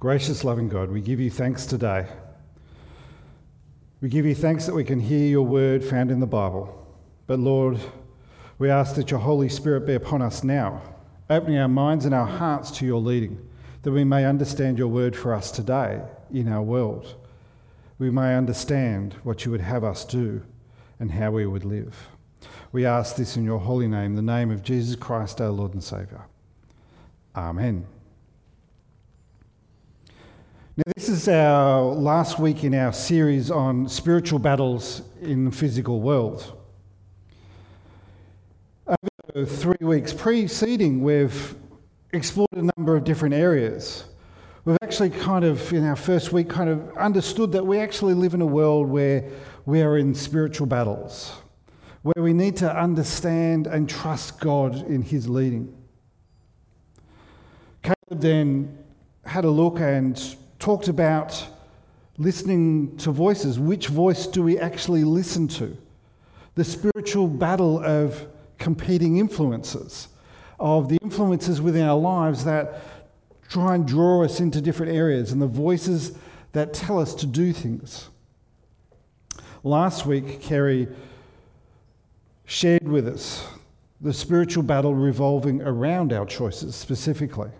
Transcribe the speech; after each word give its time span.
Gracious, 0.00 0.44
loving 0.44 0.70
God, 0.70 0.90
we 0.90 1.02
give 1.02 1.20
you 1.20 1.30
thanks 1.30 1.66
today. 1.66 2.06
We 4.00 4.08
give 4.08 4.24
you 4.24 4.34
thanks 4.34 4.64
that 4.64 4.74
we 4.74 4.82
can 4.82 4.98
hear 4.98 5.28
your 5.28 5.44
word 5.44 5.84
found 5.84 6.10
in 6.10 6.20
the 6.20 6.26
Bible. 6.26 6.74
But 7.26 7.38
Lord, 7.38 7.78
we 8.58 8.70
ask 8.70 8.94
that 8.94 9.10
your 9.10 9.20
Holy 9.20 9.50
Spirit 9.50 9.84
be 9.86 9.92
upon 9.92 10.22
us 10.22 10.42
now, 10.42 10.80
opening 11.28 11.58
our 11.58 11.68
minds 11.68 12.06
and 12.06 12.14
our 12.14 12.24
hearts 12.26 12.70
to 12.78 12.86
your 12.86 12.98
leading, 13.00 13.46
that 13.82 13.92
we 13.92 14.02
may 14.04 14.24
understand 14.24 14.78
your 14.78 14.88
word 14.88 15.14
for 15.14 15.34
us 15.34 15.50
today 15.50 16.00
in 16.32 16.48
our 16.48 16.62
world. 16.62 17.14
We 17.98 18.10
may 18.10 18.34
understand 18.34 19.16
what 19.22 19.44
you 19.44 19.50
would 19.50 19.60
have 19.60 19.84
us 19.84 20.06
do 20.06 20.40
and 20.98 21.10
how 21.10 21.32
we 21.32 21.44
would 21.44 21.66
live. 21.66 22.08
We 22.72 22.86
ask 22.86 23.16
this 23.16 23.36
in 23.36 23.44
your 23.44 23.58
holy 23.58 23.86
name, 23.86 24.16
the 24.16 24.22
name 24.22 24.50
of 24.50 24.62
Jesus 24.62 24.96
Christ, 24.96 25.42
our 25.42 25.50
Lord 25.50 25.74
and 25.74 25.84
Saviour. 25.84 26.24
Amen. 27.36 27.86
is 31.10 31.26
our 31.28 31.82
last 31.82 32.38
week 32.38 32.62
in 32.62 32.72
our 32.72 32.92
series 32.92 33.50
on 33.50 33.88
spiritual 33.88 34.38
battles 34.38 35.02
in 35.20 35.44
the 35.46 35.50
physical 35.50 36.00
world. 36.00 36.56
Over 39.34 39.44
three 39.44 39.76
weeks 39.80 40.12
preceding, 40.12 41.02
we've 41.02 41.56
explored 42.12 42.46
a 42.52 42.70
number 42.78 42.94
of 42.96 43.02
different 43.02 43.34
areas. 43.34 44.04
We've 44.64 44.76
actually 44.82 45.10
kind 45.10 45.44
of, 45.44 45.72
in 45.72 45.84
our 45.84 45.96
first 45.96 46.32
week, 46.32 46.48
kind 46.48 46.70
of 46.70 46.96
understood 46.96 47.50
that 47.52 47.66
we 47.66 47.80
actually 47.80 48.14
live 48.14 48.34
in 48.34 48.40
a 48.40 48.46
world 48.46 48.86
where 48.88 49.24
we 49.66 49.82
are 49.82 49.98
in 49.98 50.14
spiritual 50.14 50.68
battles, 50.68 51.32
where 52.02 52.22
we 52.22 52.32
need 52.32 52.56
to 52.58 52.70
understand 52.72 53.66
and 53.66 53.88
trust 53.90 54.38
God 54.38 54.88
in 54.88 55.02
His 55.02 55.28
leading. 55.28 55.76
Caleb 57.82 58.22
then 58.22 58.78
had 59.24 59.44
a 59.44 59.50
look 59.50 59.80
and 59.80 60.16
talked 60.60 60.86
about 60.88 61.44
listening 62.18 62.96
to 62.98 63.10
voices. 63.10 63.58
Which 63.58 63.88
voice 63.88 64.28
do 64.28 64.44
we 64.44 64.58
actually 64.58 65.02
listen 65.02 65.48
to? 65.48 65.76
The 66.54 66.64
spiritual 66.64 67.26
battle 67.26 67.82
of 67.82 68.26
competing 68.58 69.16
influences, 69.18 70.08
of 70.60 70.88
the 70.90 70.98
influences 71.02 71.60
within 71.60 71.88
our 71.88 71.98
lives 71.98 72.44
that 72.44 72.82
try 73.48 73.74
and 73.74 73.86
draw 73.86 74.22
us 74.22 74.38
into 74.38 74.60
different 74.60 74.92
areas 74.92 75.32
and 75.32 75.40
the 75.42 75.46
voices 75.46 76.12
that 76.52 76.74
tell 76.74 76.98
us 77.00 77.14
to 77.16 77.26
do 77.26 77.52
things. 77.52 78.10
Last 79.64 80.04
week, 80.06 80.42
Kerry 80.42 80.88
shared 82.44 82.86
with 82.86 83.08
us 83.08 83.46
the 84.00 84.12
spiritual 84.12 84.62
battle 84.62 84.94
revolving 84.94 85.62
around 85.62 86.12
our 86.12 86.26
choices 86.26 86.74
specifically, 86.76 87.50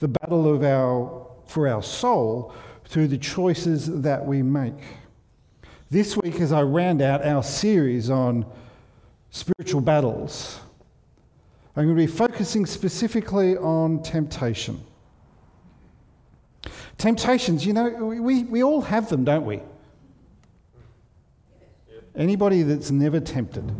the 0.00 0.08
battle 0.08 0.52
of 0.52 0.62
our 0.62 1.26
for 1.46 1.68
our 1.68 1.82
soul 1.82 2.54
through 2.84 3.08
the 3.08 3.18
choices 3.18 3.86
that 4.02 4.24
we 4.24 4.42
make. 4.42 4.74
This 5.90 6.16
week, 6.16 6.36
as 6.40 6.52
I 6.52 6.62
round 6.62 7.02
out 7.02 7.24
our 7.24 7.42
series 7.42 8.10
on 8.10 8.46
spiritual 9.30 9.80
battles, 9.80 10.58
I'm 11.76 11.84
going 11.86 11.96
to 11.96 12.02
be 12.02 12.06
focusing 12.06 12.66
specifically 12.66 13.56
on 13.56 14.02
temptation. 14.02 14.82
Temptations, 16.98 17.66
you 17.66 17.72
know, 17.72 17.88
we, 18.06 18.44
we 18.44 18.62
all 18.62 18.82
have 18.82 19.08
them, 19.08 19.24
don't 19.24 19.44
we? 19.44 19.60
Anybody 22.14 22.62
that's 22.62 22.90
never 22.90 23.20
tempted? 23.20 23.72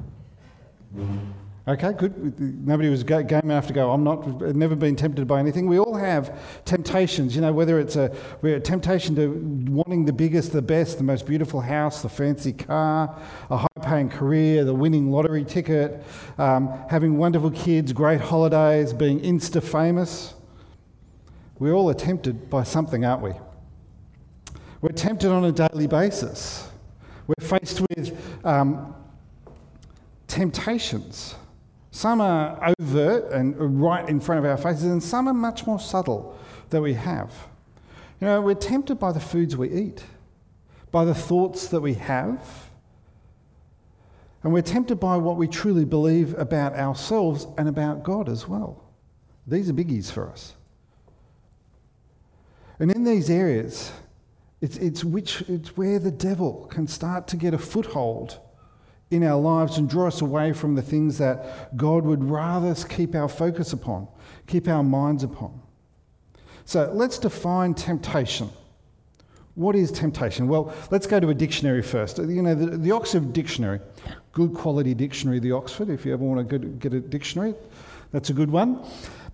Okay, 1.66 1.92
good. 1.92 2.40
Nobody 2.66 2.88
was 2.88 3.04
game 3.04 3.24
enough 3.30 3.68
to 3.68 3.72
go, 3.72 3.92
I'm 3.92 4.02
not, 4.02 4.24
have 4.24 4.56
never 4.56 4.74
been 4.74 4.96
tempted 4.96 5.28
by 5.28 5.38
anything. 5.38 5.68
We 5.68 5.78
all 5.78 5.94
have 5.94 6.64
temptations, 6.64 7.36
you 7.36 7.40
know, 7.40 7.52
whether 7.52 7.78
it's 7.78 7.94
a, 7.94 8.12
a 8.42 8.58
temptation 8.58 9.14
to 9.14 9.28
wanting 9.70 10.04
the 10.04 10.12
biggest, 10.12 10.50
the 10.52 10.60
best, 10.62 10.98
the 10.98 11.04
most 11.04 11.24
beautiful 11.24 11.60
house, 11.60 12.02
the 12.02 12.08
fancy 12.08 12.52
car, 12.52 13.16
a 13.48 13.58
high 13.58 13.66
paying 13.80 14.08
career, 14.08 14.64
the 14.64 14.74
winning 14.74 15.12
lottery 15.12 15.44
ticket, 15.44 16.02
um, 16.36 16.68
having 16.90 17.16
wonderful 17.16 17.52
kids, 17.52 17.92
great 17.92 18.20
holidays, 18.20 18.92
being 18.92 19.20
insta 19.20 19.62
famous. 19.62 20.34
We're 21.60 21.74
all 21.74 21.94
tempted 21.94 22.50
by 22.50 22.64
something, 22.64 23.04
aren't 23.04 23.22
we? 23.22 23.34
We're 24.80 24.88
tempted 24.88 25.30
on 25.30 25.44
a 25.44 25.52
daily 25.52 25.86
basis. 25.86 26.68
We're 27.28 27.46
faced 27.58 27.80
with 27.82 28.20
um, 28.44 28.96
temptations. 30.26 31.36
Some 31.92 32.22
are 32.22 32.72
overt 32.80 33.30
and 33.32 33.80
right 33.82 34.08
in 34.08 34.18
front 34.18 34.38
of 34.44 34.50
our 34.50 34.56
faces, 34.56 34.84
and 34.84 35.00
some 35.02 35.28
are 35.28 35.34
much 35.34 35.66
more 35.66 35.78
subtle 35.78 36.36
that 36.70 36.80
we 36.80 36.94
have. 36.94 37.30
You 38.18 38.28
know, 38.28 38.40
we're 38.40 38.54
tempted 38.54 38.94
by 38.98 39.12
the 39.12 39.20
foods 39.20 39.58
we 39.58 39.68
eat, 39.68 40.02
by 40.90 41.04
the 41.04 41.14
thoughts 41.14 41.68
that 41.68 41.82
we 41.82 41.94
have, 41.94 42.40
and 44.42 44.54
we're 44.54 44.62
tempted 44.62 44.96
by 45.00 45.18
what 45.18 45.36
we 45.36 45.46
truly 45.46 45.84
believe 45.84 46.36
about 46.38 46.72
ourselves 46.74 47.46
and 47.58 47.68
about 47.68 48.04
God 48.04 48.26
as 48.30 48.48
well. 48.48 48.82
These 49.46 49.68
are 49.68 49.72
biggies 49.74 50.10
for 50.10 50.30
us. 50.30 50.54
And 52.78 52.90
in 52.90 53.04
these 53.04 53.28
areas, 53.28 53.92
it's, 54.62 54.78
it's, 54.78 55.04
which, 55.04 55.42
it's 55.42 55.76
where 55.76 55.98
the 55.98 56.10
devil 56.10 56.66
can 56.70 56.88
start 56.88 57.28
to 57.28 57.36
get 57.36 57.52
a 57.52 57.58
foothold 57.58 58.40
in 59.12 59.22
our 59.22 59.38
lives 59.40 59.78
and 59.78 59.88
draw 59.88 60.06
us 60.08 60.20
away 60.22 60.52
from 60.52 60.74
the 60.74 60.82
things 60.82 61.18
that 61.18 61.76
God 61.76 62.04
would 62.04 62.24
rather 62.24 62.68
us 62.68 62.84
keep 62.84 63.14
our 63.14 63.28
focus 63.28 63.72
upon, 63.72 64.08
keep 64.46 64.68
our 64.68 64.82
minds 64.82 65.22
upon. 65.22 65.60
So 66.64 66.90
let's 66.94 67.18
define 67.18 67.74
temptation. 67.74 68.48
What 69.54 69.76
is 69.76 69.92
temptation? 69.92 70.48
Well, 70.48 70.72
let's 70.90 71.06
go 71.06 71.20
to 71.20 71.28
a 71.28 71.34
dictionary 71.34 71.82
first. 71.82 72.16
You 72.18 72.40
know, 72.42 72.54
the, 72.54 72.78
the 72.78 72.90
Oxford 72.90 73.34
Dictionary, 73.34 73.80
good 74.32 74.54
quality 74.54 74.94
dictionary, 74.94 75.40
the 75.40 75.52
Oxford, 75.52 75.90
if 75.90 76.06
you 76.06 76.12
ever 76.14 76.24
want 76.24 76.48
to 76.48 76.58
get 76.58 76.94
a 76.94 77.00
dictionary, 77.00 77.54
that's 78.12 78.30
a 78.30 78.32
good 78.32 78.50
one. 78.50 78.82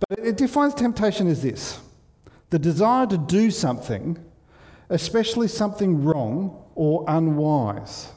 But 0.08 0.18
it 0.18 0.36
defines 0.36 0.74
temptation 0.74 1.28
as 1.28 1.42
this 1.42 1.78
the 2.50 2.58
desire 2.58 3.06
to 3.06 3.18
do 3.18 3.50
something, 3.50 4.18
especially 4.88 5.46
something 5.46 6.02
wrong 6.02 6.64
or 6.74 7.04
unwise 7.06 8.08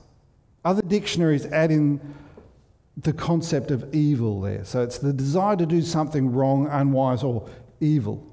other 0.64 0.82
dictionaries 0.82 1.46
add 1.48 1.72
in 1.72 2.00
the 2.98 3.14
concept 3.14 3.72
of 3.72 3.94
evil 3.96 4.42
there. 4.42 4.64
So 4.64 4.84
it's 4.84 5.00
the 5.00 5.14
desire 5.14 5.56
to 5.56 5.66
do 5.66 5.82
something 5.82 6.32
wrong, 6.32 6.68
unwise, 6.70 7.24
or 7.24 7.50
evil. 7.80 8.24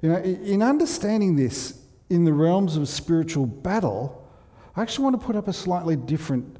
You 0.00 0.10
know, 0.10 0.18
in 0.18 0.62
understanding 0.62 1.34
this 1.36 1.80
in 2.10 2.24
the 2.24 2.32
realms 2.32 2.76
of 2.76 2.88
spiritual 2.88 3.46
battle, 3.46 4.22
I 4.76 4.82
actually 4.82 5.04
want 5.04 5.20
to 5.20 5.26
put 5.26 5.34
up 5.34 5.48
a 5.48 5.52
slightly 5.52 5.96
different, 5.96 6.58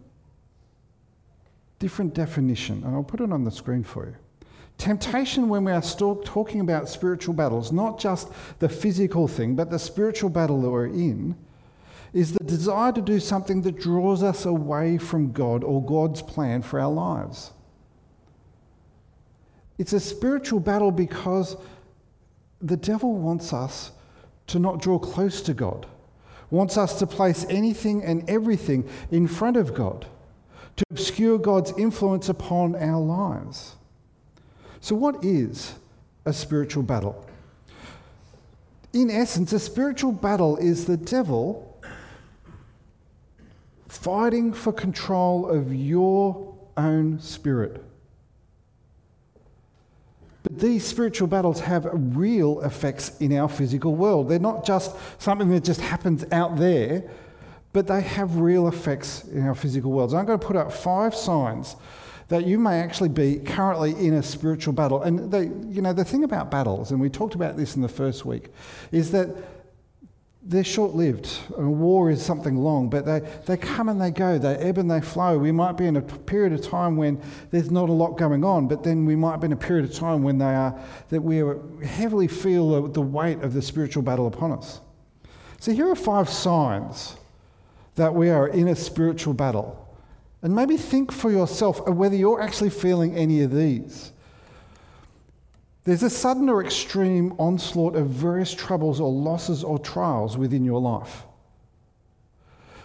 different 1.78 2.14
definition, 2.14 2.82
and 2.84 2.94
I'll 2.96 3.02
put 3.04 3.20
it 3.20 3.30
on 3.30 3.44
the 3.44 3.50
screen 3.50 3.84
for 3.84 4.06
you. 4.06 4.14
Temptation, 4.78 5.48
when 5.48 5.62
we 5.62 5.70
are 5.70 5.82
still 5.82 6.16
talking 6.24 6.60
about 6.60 6.88
spiritual 6.88 7.34
battles, 7.34 7.70
not 7.70 7.98
just 8.00 8.28
the 8.58 8.68
physical 8.68 9.28
thing, 9.28 9.54
but 9.54 9.70
the 9.70 9.78
spiritual 9.78 10.30
battle 10.30 10.60
that 10.62 10.70
we're 10.70 10.86
in, 10.86 11.36
is 12.14 12.32
the 12.32 12.44
desire 12.44 12.92
to 12.92 13.02
do 13.02 13.18
something 13.18 13.60
that 13.62 13.76
draws 13.76 14.22
us 14.22 14.46
away 14.46 14.96
from 14.96 15.32
God 15.32 15.64
or 15.64 15.84
God's 15.84 16.22
plan 16.22 16.62
for 16.62 16.78
our 16.80 16.90
lives. 16.90 17.50
It's 19.78 19.92
a 19.92 19.98
spiritual 19.98 20.60
battle 20.60 20.92
because 20.92 21.56
the 22.62 22.76
devil 22.76 23.14
wants 23.16 23.52
us 23.52 23.90
to 24.46 24.60
not 24.60 24.80
draw 24.80 24.98
close 25.00 25.42
to 25.42 25.52
God, 25.52 25.86
wants 26.50 26.78
us 26.78 27.00
to 27.00 27.06
place 27.06 27.44
anything 27.50 28.04
and 28.04 28.28
everything 28.30 28.88
in 29.10 29.26
front 29.26 29.56
of 29.56 29.74
God, 29.74 30.06
to 30.76 30.84
obscure 30.92 31.38
God's 31.38 31.72
influence 31.76 32.28
upon 32.28 32.76
our 32.76 33.00
lives. 33.00 33.74
So, 34.80 34.94
what 34.94 35.24
is 35.24 35.74
a 36.24 36.32
spiritual 36.32 36.84
battle? 36.84 37.26
In 38.92 39.10
essence, 39.10 39.52
a 39.52 39.58
spiritual 39.58 40.12
battle 40.12 40.56
is 40.58 40.84
the 40.86 40.96
devil 40.96 41.73
fighting 43.96 44.52
for 44.52 44.72
control 44.72 45.48
of 45.48 45.72
your 45.72 46.54
own 46.76 47.18
spirit. 47.20 47.82
But 50.42 50.58
these 50.58 50.84
spiritual 50.86 51.28
battles 51.28 51.60
have 51.60 51.88
real 51.92 52.60
effects 52.62 53.16
in 53.18 53.32
our 53.36 53.48
physical 53.48 53.94
world. 53.94 54.28
They're 54.28 54.38
not 54.38 54.64
just 54.66 54.94
something 55.18 55.48
that 55.50 55.64
just 55.64 55.80
happens 55.80 56.24
out 56.32 56.56
there, 56.56 57.08
but 57.72 57.86
they 57.86 58.02
have 58.02 58.36
real 58.36 58.68
effects 58.68 59.24
in 59.24 59.46
our 59.46 59.54
physical 59.54 59.90
worlds. 59.92 60.12
So 60.12 60.18
I'm 60.18 60.26
going 60.26 60.38
to 60.38 60.46
put 60.46 60.56
up 60.56 60.70
five 60.72 61.14
signs 61.14 61.76
that 62.28 62.46
you 62.46 62.58
may 62.58 62.80
actually 62.80 63.08
be 63.10 63.36
currently 63.36 63.92
in 63.92 64.14
a 64.14 64.22
spiritual 64.22 64.72
battle. 64.72 65.02
And 65.02 65.30
they, 65.30 65.44
you 65.72 65.82
know, 65.82 65.92
the 65.92 66.04
thing 66.04 66.24
about 66.24 66.50
battles, 66.50 66.90
and 66.90 67.00
we 67.00 67.08
talked 67.08 67.34
about 67.34 67.56
this 67.56 67.76
in 67.76 67.82
the 67.82 67.88
first 67.88 68.24
week, 68.24 68.48
is 68.92 69.12
that 69.12 69.28
they're 70.46 70.64
short 70.64 70.94
lived. 70.94 71.30
war 71.56 72.10
is 72.10 72.22
something 72.24 72.56
long, 72.56 72.90
but 72.90 73.06
they, 73.06 73.20
they 73.46 73.56
come 73.56 73.88
and 73.88 74.00
they 74.00 74.10
go, 74.10 74.36
they 74.38 74.54
ebb 74.56 74.76
and 74.76 74.90
they 74.90 75.00
flow. 75.00 75.38
We 75.38 75.52
might 75.52 75.72
be 75.76 75.86
in 75.86 75.96
a 75.96 76.02
period 76.02 76.52
of 76.52 76.62
time 76.66 76.96
when 76.96 77.20
there's 77.50 77.70
not 77.70 77.88
a 77.88 77.92
lot 77.92 78.18
going 78.18 78.44
on, 78.44 78.68
but 78.68 78.82
then 78.82 79.06
we 79.06 79.16
might 79.16 79.36
be 79.38 79.46
in 79.46 79.52
a 79.52 79.56
period 79.56 79.86
of 79.86 79.94
time 79.96 80.22
when 80.22 80.36
they 80.38 80.44
are, 80.54 80.78
that 81.08 81.22
we 81.22 81.42
heavily 81.86 82.28
feel 82.28 82.86
the 82.88 83.00
weight 83.00 83.40
of 83.40 83.54
the 83.54 83.62
spiritual 83.62 84.02
battle 84.02 84.26
upon 84.26 84.52
us. 84.52 84.80
So 85.60 85.72
here 85.72 85.88
are 85.88 85.94
five 85.96 86.28
signs 86.28 87.16
that 87.94 88.12
we 88.14 88.28
are 88.28 88.46
in 88.48 88.68
a 88.68 88.76
spiritual 88.76 89.32
battle. 89.32 89.80
And 90.42 90.54
maybe 90.54 90.76
think 90.76 91.10
for 91.10 91.30
yourself 91.30 91.86
whether 91.88 92.14
you're 92.14 92.42
actually 92.42 92.68
feeling 92.68 93.16
any 93.16 93.40
of 93.40 93.50
these. 93.50 94.12
There's 95.84 96.02
a 96.02 96.10
sudden 96.10 96.48
or 96.48 96.64
extreme 96.64 97.34
onslaught 97.38 97.94
of 97.94 98.06
various 98.08 98.52
troubles 98.52 99.00
or 99.00 99.10
losses 99.12 99.62
or 99.62 99.78
trials 99.78 100.36
within 100.36 100.64
your 100.64 100.80
life. 100.80 101.24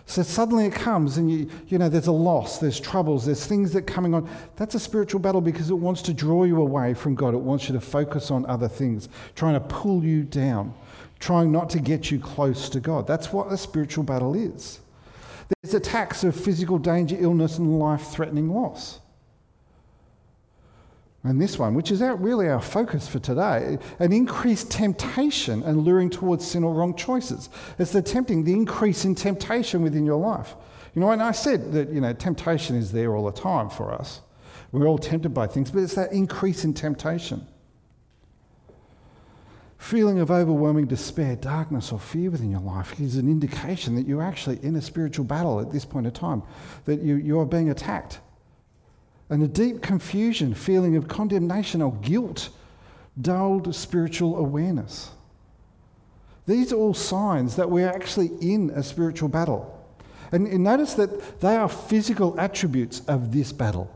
So 0.05 0.23
suddenly 0.23 0.65
it 0.65 0.73
comes, 0.73 1.17
and 1.19 1.31
you, 1.31 1.49
you 1.67 1.77
know, 1.77 1.87
there's 1.87 2.07
a 2.07 2.11
loss, 2.11 2.57
there's 2.57 2.79
troubles, 2.79 3.27
there's 3.27 3.45
things 3.45 3.73
that 3.73 3.79
are 3.79 3.93
coming 3.93 4.15
on. 4.15 4.27
That's 4.55 4.73
a 4.73 4.79
spiritual 4.79 5.21
battle 5.21 5.39
because 5.39 5.69
it 5.69 5.75
wants 5.77 6.01
to 6.03 6.13
draw 6.15 6.45
you 6.45 6.59
away 6.59 6.95
from 6.95 7.13
God. 7.13 7.35
It 7.35 7.41
wants 7.41 7.69
you 7.69 7.73
to 7.75 7.79
focus 7.79 8.31
on 8.31 8.43
other 8.47 8.67
things, 8.67 9.07
trying 9.35 9.53
to 9.53 9.59
pull 9.61 10.03
you 10.03 10.23
down, 10.23 10.73
trying 11.19 11.51
not 11.51 11.69
to 11.71 11.79
get 11.79 12.09
you 12.09 12.19
close 12.19 12.69
to 12.69 12.79
God. 12.79 13.05
That's 13.05 13.31
what 13.31 13.51
a 13.51 13.57
spiritual 13.57 14.03
battle 14.03 14.33
is. 14.33 14.79
There's 15.61 15.75
attacks 15.75 16.23
of 16.23 16.35
physical 16.35 16.79
danger, 16.79 17.15
illness, 17.19 17.59
and 17.59 17.77
life 17.77 18.07
threatening 18.07 18.49
loss 18.49 18.99
and 21.23 21.41
this 21.41 21.59
one, 21.59 21.73
which 21.73 21.91
is 21.91 22.01
our, 22.01 22.15
really 22.15 22.47
our 22.47 22.61
focus 22.61 23.07
for 23.07 23.19
today, 23.19 23.77
an 23.99 24.13
increased 24.13 24.71
temptation 24.71 25.63
and 25.63 25.83
luring 25.83 26.09
towards 26.09 26.47
sin 26.47 26.63
or 26.63 26.73
wrong 26.73 26.95
choices. 26.95 27.49
It's 27.77 27.91
the 27.91 28.01
tempting, 28.01 28.45
the 28.45 28.53
increase 28.53 29.03
in 29.03 29.15
temptation 29.15 29.81
within 29.81 30.05
your 30.05 30.17
life. 30.19 30.55
You 30.95 31.01
know, 31.01 31.11
and 31.11 31.21
I 31.21 31.31
said 31.33 31.73
that, 31.73 31.89
you 31.89 31.99
know, 31.99 32.13
temptation 32.13 32.75
is 32.77 32.91
there 32.93 33.15
all 33.15 33.25
the 33.29 33.37
time 33.37 33.69
for 33.69 33.91
us. 33.93 34.21
We're 34.71 34.87
all 34.87 34.97
tempted 34.97 35.29
by 35.29 35.47
things, 35.47 35.71
but 35.71 35.81
it's 35.83 35.95
that 35.95 36.13
increase 36.13 36.63
in 36.63 36.73
temptation. 36.73 37.45
Feeling 39.77 40.19
of 40.19 40.31
overwhelming 40.31 40.87
despair, 40.87 41.35
darkness, 41.35 41.91
or 41.91 41.99
fear 41.99 42.29
within 42.31 42.51
your 42.51 42.59
life 42.61 42.97
is 42.99 43.15
an 43.17 43.27
indication 43.27 43.95
that 43.95 44.07
you're 44.07 44.21
actually 44.21 44.59
in 44.63 44.75
a 44.75 44.81
spiritual 44.81 45.25
battle 45.25 45.59
at 45.59 45.71
this 45.71 45.85
point 45.85 46.05
in 46.05 46.11
time, 46.13 46.43
that 46.85 47.01
you, 47.01 47.15
you 47.15 47.39
are 47.39 47.45
being 47.45 47.69
attacked 47.69 48.19
and 49.29 49.43
a 49.43 49.47
deep 49.47 49.81
confusion, 49.81 50.53
feeling 50.53 50.95
of 50.95 51.07
condemnation 51.07 51.81
or 51.81 51.93
guilt, 51.97 52.49
dulled 53.21 53.73
spiritual 53.75 54.35
awareness. 54.37 55.11
These 56.47 56.73
are 56.73 56.77
all 56.77 56.95
signs 56.95 57.55
that 57.57 57.69
we're 57.69 57.87
actually 57.87 58.31
in 58.41 58.71
a 58.71 58.81
spiritual 58.81 59.29
battle. 59.29 59.75
And, 60.31 60.47
and 60.47 60.63
notice 60.63 60.95
that 60.95 61.41
they 61.41 61.55
are 61.55 61.69
physical 61.69 62.39
attributes 62.39 63.01
of 63.01 63.31
this 63.31 63.51
battle. 63.51 63.95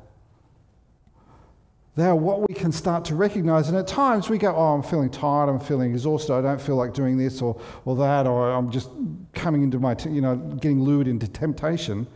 They 1.96 2.06
are 2.06 2.16
what 2.16 2.48
we 2.48 2.56
can 2.56 2.72
start 2.72 3.06
to 3.06 3.16
recognize. 3.16 3.70
And 3.70 3.78
at 3.78 3.88
times 3.88 4.30
we 4.30 4.40
go, 4.40 4.56
Oh, 4.56 4.74
I'm 4.74 4.82
feeling 4.84 5.12
tired, 5.12 5.48
I'm 5.50 5.60
feeling 5.60 5.92
exhausted, 5.94 6.34
I 6.34 6.42
don't 6.42 6.62
feel 6.62 6.76
like 6.76 6.94
doing 6.94 7.18
this 7.18 7.42
or, 7.42 7.60
or 7.86 7.96
that, 7.98 8.26
or 8.28 8.52
I'm 8.52 8.72
just 8.72 8.90
coming 9.34 9.64
into 9.64 9.80
my, 9.80 9.94
t- 9.96 10.10
you 10.10 10.22
know, 10.22 10.36
getting 10.36 10.82
lured 10.82 11.08
into 11.08 11.28
temptation. 11.28 12.08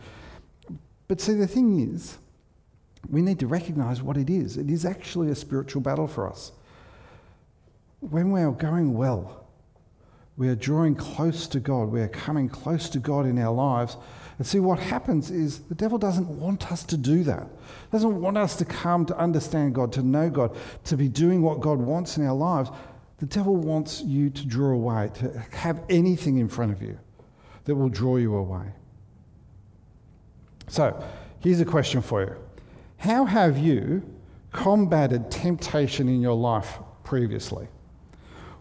But 1.06 1.20
see, 1.20 1.32
the 1.34 1.46
thing 1.46 1.94
is, 1.94 2.18
we 3.08 3.22
need 3.22 3.38
to 3.40 3.46
recognize 3.46 4.02
what 4.02 4.16
it 4.16 4.28
is. 4.28 4.56
It 4.56 4.70
is 4.70 4.84
actually 4.84 5.30
a 5.30 5.34
spiritual 5.34 5.80
battle 5.80 6.06
for 6.06 6.28
us. 6.28 6.52
When 8.00 8.30
we 8.30 8.42
are 8.42 8.52
going 8.52 8.94
well, 8.94 9.46
we 10.36 10.48
are 10.48 10.54
drawing 10.54 10.94
close 10.94 11.48
to 11.48 11.58
God, 11.58 11.88
we 11.88 12.00
are 12.00 12.08
coming 12.08 12.48
close 12.48 12.88
to 12.90 12.98
God 13.00 13.26
in 13.26 13.38
our 13.38 13.52
lives. 13.52 13.96
And 14.36 14.46
see, 14.46 14.60
what 14.60 14.78
happens 14.78 15.30
is 15.32 15.60
the 15.60 15.74
devil 15.74 15.98
doesn't 15.98 16.28
want 16.28 16.70
us 16.70 16.84
to 16.84 16.96
do 16.96 17.24
that. 17.24 17.42
He 17.42 17.86
doesn't 17.90 18.20
want 18.20 18.36
us 18.38 18.54
to 18.56 18.64
come 18.64 19.04
to 19.06 19.16
understand 19.18 19.74
God, 19.74 19.92
to 19.94 20.02
know 20.02 20.30
God, 20.30 20.54
to 20.84 20.96
be 20.96 21.08
doing 21.08 21.42
what 21.42 21.60
God 21.60 21.78
wants 21.80 22.18
in 22.18 22.26
our 22.26 22.34
lives. 22.36 22.70
The 23.18 23.26
devil 23.26 23.56
wants 23.56 24.00
you 24.02 24.30
to 24.30 24.46
draw 24.46 24.70
away, 24.74 25.10
to 25.14 25.42
have 25.54 25.82
anything 25.88 26.36
in 26.36 26.46
front 26.48 26.70
of 26.70 26.82
you 26.82 26.98
that 27.64 27.74
will 27.74 27.88
draw 27.88 28.16
you 28.16 28.36
away. 28.36 28.66
So, 30.68 31.02
here's 31.40 31.58
a 31.60 31.64
question 31.64 32.00
for 32.00 32.20
you 32.22 32.36
how 32.98 33.24
have 33.24 33.56
you 33.58 34.02
combated 34.52 35.30
temptation 35.30 36.08
in 36.08 36.20
your 36.20 36.34
life 36.34 36.78
previously? 37.04 37.68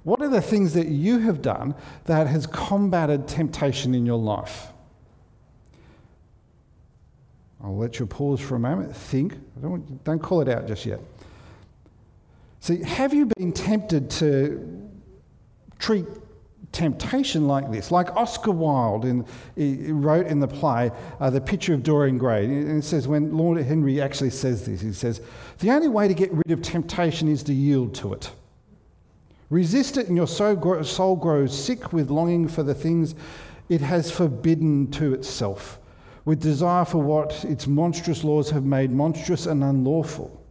What 0.04 0.22
are 0.22 0.30
the 0.30 0.42
things 0.42 0.74
that 0.74 0.88
you 0.88 1.19
have 1.19 1.42
done 1.42 1.75
that 2.06 2.28
has 2.28 2.48
combated 2.48 3.28
temptation 3.28 3.94
in 3.94 4.06
your 4.06 4.18
life? 4.19 4.68
I'll 7.63 7.75
let 7.75 8.00
you 8.00 8.06
pause 8.06 8.39
for 8.39 8.56
a 8.56 8.60
moment, 8.60 8.95
think. 8.95 9.34
Don't, 9.60 10.04
don't 10.04 10.19
call 10.22 10.42
it 10.42 10.48
out 10.48 10.68
just 10.68 10.86
yet. 10.86 11.00
See, 12.60 12.84
have 12.84 13.13
you 13.13 13.25
been 13.38 13.51
tempted 13.51 14.10
to 14.12 14.88
treat 15.80 16.06
temptation 16.71 17.47
like 17.47 17.71
this. 17.71 17.91
Like 17.91 18.15
Oscar 18.15 18.51
Wilde 18.51 19.05
in, 19.05 20.01
wrote 20.01 20.27
in 20.27 20.39
the 20.39 20.47
play, 20.47 20.91
uh, 21.19 21.29
The 21.29 21.41
Picture 21.41 21.73
of 21.73 21.83
Dorian 21.83 22.17
Gray. 22.17 22.45
And 22.45 22.77
it 22.79 22.83
says, 22.83 23.07
when 23.07 23.35
Lord 23.35 23.57
Henry 23.61 24.01
actually 24.01 24.29
says 24.29 24.65
this, 24.65 24.81
he 24.81 24.93
says, 24.93 25.21
The 25.59 25.71
only 25.71 25.87
way 25.87 26.07
to 26.07 26.13
get 26.13 26.31
rid 26.31 26.51
of 26.51 26.61
temptation 26.61 27.27
is 27.27 27.43
to 27.43 27.53
yield 27.53 27.95
to 27.95 28.13
it. 28.13 28.31
Resist 29.49 29.97
it, 29.97 30.07
and 30.07 30.17
your 30.17 30.27
soul 30.27 30.55
grows 31.15 31.63
sick 31.63 31.93
with 31.93 32.09
longing 32.09 32.47
for 32.47 32.63
the 32.63 32.73
things 32.75 33.15
it 33.69 33.79
has 33.81 34.11
forbidden 34.11 34.91
to 34.91 35.13
itself, 35.13 35.79
with 36.25 36.41
desire 36.41 36.83
for 36.83 36.97
what 37.01 37.45
its 37.45 37.65
monstrous 37.65 38.25
laws 38.25 38.49
have 38.49 38.65
made 38.65 38.91
monstrous 38.91 39.45
and 39.45 39.63
unlawful. 39.63 40.41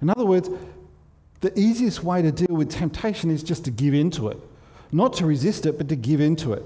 In 0.00 0.08
other 0.08 0.24
words, 0.24 0.48
the 1.40 1.58
easiest 1.58 2.02
way 2.02 2.22
to 2.22 2.32
deal 2.32 2.54
with 2.56 2.70
temptation 2.70 3.30
is 3.30 3.42
just 3.42 3.66
to 3.66 3.70
give 3.70 3.92
in 3.92 4.10
to 4.12 4.28
it 4.28 4.38
not 4.92 5.12
to 5.14 5.26
resist 5.26 5.66
it, 5.66 5.78
but 5.78 5.88
to 5.88 5.96
give 5.96 6.20
in 6.20 6.36
to 6.36 6.52
it. 6.54 6.64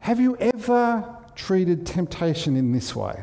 Have 0.00 0.20
you 0.20 0.36
ever 0.36 1.16
treated 1.34 1.86
temptation 1.86 2.56
in 2.56 2.72
this 2.72 2.94
way? 2.94 3.22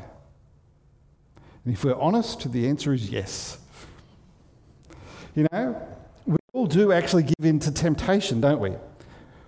And 1.63 1.73
if 1.73 1.83
we're 1.83 1.95
honest, 1.99 2.51
the 2.51 2.67
answer 2.67 2.93
is 2.93 3.09
yes. 3.09 3.57
You 5.35 5.47
know, 5.51 5.87
we 6.25 6.37
all 6.53 6.67
do 6.67 6.91
actually 6.91 7.23
give 7.23 7.45
in 7.45 7.59
to 7.59 7.71
temptation, 7.71 8.39
don't 8.41 8.59
we? 8.59 8.73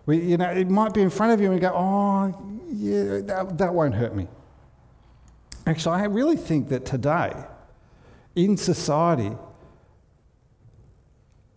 we 0.06 0.18
you 0.20 0.38
know, 0.38 0.50
it 0.50 0.70
might 0.70 0.94
be 0.94 1.02
in 1.02 1.10
front 1.10 1.34
of 1.34 1.40
you 1.42 1.52
and 1.52 1.62
go, 1.62 1.72
oh, 1.76 2.60
yeah, 2.72 3.20
that, 3.22 3.58
that 3.60 3.74
won't 3.74 3.94
hurt 3.94 4.16
me. 4.16 4.28
Actually, 5.68 5.98
I 6.02 6.06
really 6.06 6.38
think 6.38 6.70
that 6.70 6.86
today, 6.86 7.34
in 8.36 8.58
society, 8.58 9.36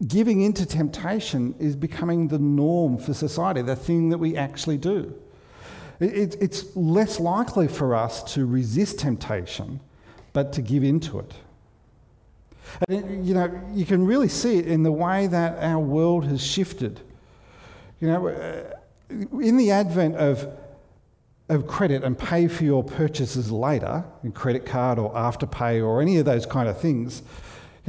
giving 0.06 0.40
into 0.40 0.64
temptation 0.64 1.54
is 1.58 1.76
becoming 1.76 2.28
the 2.28 2.38
norm 2.38 2.96
for 2.96 3.12
society, 3.12 3.62
the 3.62 3.76
thing 3.76 4.08
that 4.10 4.18
we 4.18 4.36
actually 4.36 4.78
do. 4.78 5.14
It, 5.98 6.36
it's 6.40 6.74
less 6.74 7.20
likely 7.20 7.68
for 7.68 7.94
us 7.94 8.22
to 8.34 8.46
resist 8.46 9.00
temptation, 9.00 9.80
but 10.32 10.52
to 10.54 10.62
give 10.62 10.82
into 10.84 11.18
it. 11.18 11.34
And, 12.88 13.26
you 13.26 13.34
know, 13.34 13.62
you 13.74 13.84
can 13.84 14.06
really 14.06 14.28
see 14.28 14.56
it 14.58 14.66
in 14.66 14.82
the 14.84 14.92
way 14.92 15.26
that 15.26 15.62
our 15.62 15.78
world 15.80 16.24
has 16.26 16.42
shifted. 16.42 17.00
You 18.00 18.08
know, 18.08 18.28
uh, 18.28 18.70
in 19.38 19.56
the 19.58 19.72
advent 19.72 20.14
of, 20.16 20.48
of 21.50 21.66
credit 21.66 22.04
and 22.04 22.16
pay 22.18 22.46
for 22.48 22.64
your 22.64 22.82
purchases 22.84 23.50
later, 23.50 24.04
in 24.22 24.32
credit 24.32 24.64
card 24.64 24.98
or 24.98 25.12
afterpay 25.12 25.84
or 25.84 26.00
any 26.00 26.16
of 26.18 26.24
those 26.24 26.46
kind 26.46 26.68
of 26.68 26.80
things, 26.80 27.22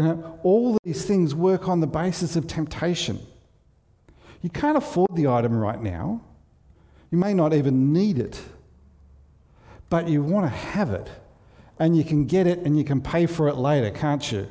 you 0.02 0.08
know, 0.08 0.40
all 0.42 0.78
these 0.84 1.06
things 1.06 1.36
work 1.36 1.68
on 1.70 1.80
the 1.80 1.86
basis 1.86 2.36
of 2.36 2.48
temptation. 2.48 3.20
You 4.42 4.50
can't 4.50 4.76
afford 4.76 5.12
the 5.16 5.28
item 5.28 5.56
right 5.56 5.80
now. 5.80 6.22
You 7.12 7.20
may 7.20 7.36
not 7.36 7.54
even 7.54 7.94
need 7.94 8.18
it, 8.18 8.42
but 9.92 10.08
you 10.08 10.24
want 10.24 10.46
to 10.48 10.50
have 10.50 10.90
it, 10.90 11.08
and 11.78 11.96
you 11.96 12.04
can 12.04 12.26
get 12.26 12.48
it 12.48 12.60
and 12.60 12.76
you 12.76 12.84
can 12.84 13.00
pay 13.00 13.28
for 13.28 13.48
it 13.48 13.58
later, 13.58 13.92
can't 13.92 14.32
you? 14.32 14.48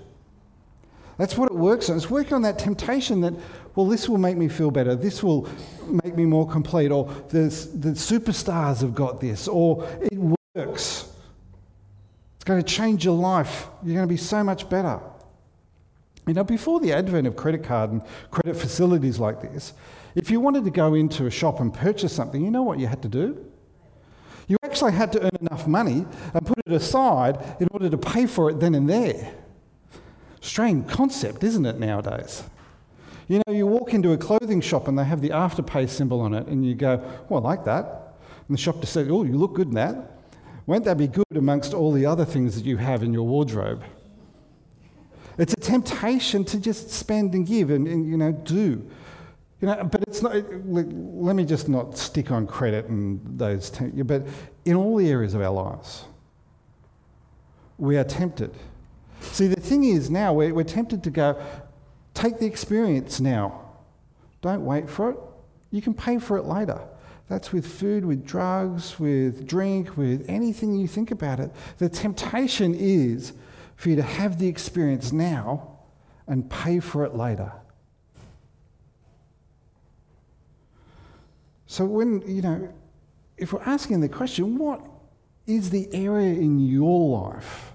That's 1.19 1.37
what 1.37 1.51
it 1.51 1.57
works 1.57 1.91
on. 1.91 1.97
It's 1.97 2.09
working 2.09 2.35
on 2.35 2.43
that 2.43 2.59
temptation 2.59 3.21
that, 3.23 3.35
well, 3.75 3.87
this 3.87 4.09
will 4.09 4.19
make 4.19 4.37
me 4.37 4.47
feel 4.49 4.71
better. 4.71 4.95
This 4.95 5.21
will 5.23 5.49
make 6.05 6.15
me 6.17 6.27
more 6.27 6.47
complete. 6.47 6.93
Or 6.93 7.07
the 7.29 7.49
superstars 7.93 8.81
have 8.83 8.95
got 8.95 9.21
this. 9.21 9.47
Or 9.49 9.87
it 10.01 10.15
works. 10.17 11.11
It's 12.37 12.45
going 12.45 12.63
to 12.63 12.67
change 12.67 13.05
your 13.05 13.17
life. 13.17 13.67
You're 13.83 13.97
going 13.97 14.07
to 14.09 14.13
be 14.13 14.17
so 14.17 14.43
much 14.45 14.69
better. 14.71 14.99
You 16.27 16.35
know, 16.35 16.45
before 16.45 16.81
the 16.81 16.93
advent 16.93 17.27
of 17.27 17.37
credit 17.37 17.65
card 17.65 17.93
and 17.93 18.03
credit 18.31 18.59
facilities 18.59 19.19
like 19.19 19.41
this, 19.41 19.73
if 20.15 20.31
you 20.31 20.41
wanted 20.41 20.65
to 20.65 20.71
go 20.71 20.95
into 20.95 21.27
a 21.27 21.31
shop 21.31 21.61
and 21.61 21.73
purchase 21.73 22.13
something, 22.13 22.43
you 22.45 22.51
know 22.51 22.63
what 22.63 22.79
you 22.79 22.87
had 22.87 23.01
to 23.03 23.09
do? 23.09 23.45
You 24.49 24.57
actually 24.65 24.93
had 24.93 25.13
to 25.13 25.23
earn 25.23 25.31
enough 25.41 25.67
money 25.67 26.05
and 26.35 26.45
put 26.47 26.59
it 26.67 26.73
aside 26.73 27.57
in 27.61 27.69
order 27.71 27.89
to 27.89 27.97
pay 27.99 28.27
for 28.27 28.51
it 28.51 28.61
then 28.61 28.75
and 28.75 28.89
there. 28.91 29.33
Strange 30.41 30.89
concept, 30.91 31.45
isn't 31.45 31.65
it, 31.65 31.79
nowadays? 31.79 32.43
You 33.29 33.41
know, 33.47 33.53
you 33.53 33.67
walk 33.67 33.95
into 33.95 34.13
a 34.13 34.17
clothing 34.19 34.61
shop 34.61 34.89
and 34.89 34.99
they 34.99 35.05
have 35.05 35.21
the 35.21 35.29
afterpay 35.31 35.89
symbol 35.89 36.21
on 36.21 36.35
it, 36.35 36.49
and 36.49 36.67
you 36.67 36.75
go, 36.75 37.01
Well, 37.29 37.47
I 37.47 37.51
like 37.51 37.65
that. 37.67 37.85
And 38.49 38.57
the 38.57 38.61
shop 38.61 38.81
just 38.81 38.93
said, 38.93 39.09
Oh, 39.11 39.23
you 39.23 39.35
look 39.37 39.55
good 39.55 39.69
in 39.69 39.75
that. 39.75 40.19
Won't 40.67 40.85
that 40.87 40.99
be 40.99 41.07
good 41.07 41.27
amongst 41.37 41.73
all 41.73 41.93
the 41.93 42.07
other 42.07 42.25
things 42.25 42.57
that 42.57 42.65
you 42.65 42.77
have 42.79 43.03
in 43.05 43.13
your 43.13 43.23
wardrobe? 43.25 43.83
It's 45.41 45.55
a 45.55 45.57
temptation 45.57 46.45
to 46.45 46.61
just 46.61 46.91
spend 46.91 47.33
and 47.33 47.47
give 47.47 47.71
and, 47.71 47.89
and 47.89 48.07
you 48.07 48.19
know, 48.19 48.31
do. 48.31 48.87
You 49.63 49.69
know, 49.69 49.89
but 49.91 50.03
it's 50.03 50.21
not, 50.21 50.35
let 50.55 51.35
me 51.35 51.47
just 51.47 51.67
not 51.67 51.97
stick 51.97 52.31
on 52.31 52.47
credit 52.47 52.87
and 52.89 53.21
those, 53.39 53.71
but 54.05 54.27
in 54.67 54.77
all 54.77 54.97
the 54.99 55.09
areas 55.11 55.33
of 55.33 55.41
our 55.41 55.51
lives, 55.51 56.05
we 57.79 57.97
are 57.97 58.05
tempted. 58.05 58.55
See, 59.21 59.47
the 59.47 59.61
thing 59.61 59.85
is 59.85 60.11
now, 60.11 60.35
we're, 60.35 60.53
we're 60.53 60.63
tempted 60.65 61.03
to 61.05 61.11
go, 61.11 61.43
take 62.13 62.39
the 62.39 62.45
experience 62.47 63.19
now. 63.19 63.63
Don't 64.43 64.65
wait 64.67 64.91
for 64.91 65.11
it. 65.11 65.19
You 65.71 65.81
can 65.81 65.95
pay 65.95 66.19
for 66.19 66.37
it 66.37 66.45
later. 66.45 66.83
That's 67.29 67.51
with 67.51 67.67
food, 67.67 68.05
with 68.05 68.27
drugs, 68.27 69.01
with 69.01 69.47
drink, 69.47 69.97
with 69.97 70.23
anything 70.29 70.75
you 70.75 70.87
think 70.87 71.11
about 71.11 71.41
it. 71.41 71.51
The 71.79 71.89
temptation 71.89 72.75
is 72.75 73.33
for 73.81 73.89
you 73.89 73.97
to 73.97 74.03
have 74.03 74.39
the 74.39 74.47
experience 74.47 75.11
now 75.11 75.67
and 76.29 76.51
pay 76.51 76.79
for 76.81 77.03
it 77.05 77.15
later. 77.17 77.51
So, 81.67 81.87
when, 81.87 82.21
you 82.27 82.43
know, 82.43 82.71
if 83.39 83.55
we're 83.55 83.63
asking 83.63 84.01
the 84.03 84.09
question, 84.11 84.59
what 84.59 84.85
is 85.47 85.71
the 85.71 85.89
area 85.95 86.35
in 86.35 86.59
your 86.61 87.21
life 87.23 87.73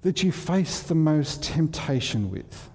that 0.00 0.22
you 0.22 0.32
face 0.32 0.80
the 0.80 0.94
most 0.94 1.42
temptation 1.42 2.30
with? 2.30 2.70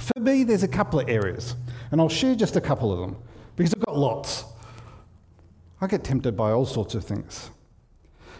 For 0.00 0.20
me, 0.20 0.44
there's 0.44 0.62
a 0.62 0.68
couple 0.68 1.00
of 1.00 1.08
areas, 1.08 1.56
and 1.90 2.00
I'll 2.00 2.08
share 2.08 2.36
just 2.36 2.54
a 2.54 2.60
couple 2.60 2.92
of 2.92 3.00
them 3.00 3.20
because 3.56 3.74
I've 3.74 3.84
got 3.84 3.96
lots. 3.96 4.44
I 5.80 5.88
get 5.88 6.04
tempted 6.04 6.36
by 6.36 6.52
all 6.52 6.66
sorts 6.66 6.94
of 6.94 7.04
things. 7.04 7.50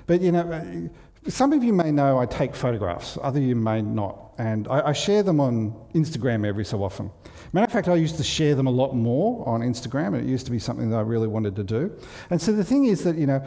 But 0.06 0.20
you 0.20 0.32
know, 0.32 0.90
some 1.28 1.52
of 1.52 1.62
you 1.62 1.72
may 1.72 1.90
know 1.90 2.18
I 2.18 2.26
take 2.26 2.54
photographs, 2.54 3.16
other 3.22 3.40
you 3.40 3.54
may 3.54 3.82
not. 3.82 4.32
And 4.38 4.66
I, 4.68 4.88
I, 4.88 4.92
share 4.94 5.22
them 5.22 5.40
on 5.40 5.72
Instagram 5.94 6.46
every 6.46 6.64
so 6.64 6.82
often. 6.82 7.10
Matter 7.52 7.66
of 7.66 7.72
fact, 7.72 7.88
I 7.88 7.94
used 7.94 8.16
to 8.16 8.24
share 8.24 8.54
them 8.54 8.66
a 8.66 8.70
lot 8.70 8.94
more 8.94 9.46
on 9.48 9.60
Instagram, 9.60 10.14
and 10.14 10.16
it 10.16 10.24
used 10.24 10.46
to 10.46 10.50
be 10.52 10.58
something 10.58 10.88
that 10.90 10.96
I 10.96 11.02
really 11.02 11.28
wanted 11.28 11.54
to 11.56 11.62
do. 11.64 11.92
And 12.30 12.40
so 12.40 12.50
the 12.52 12.64
thing 12.64 12.86
is 12.86 13.04
that, 13.04 13.16
you 13.16 13.26
know, 13.26 13.46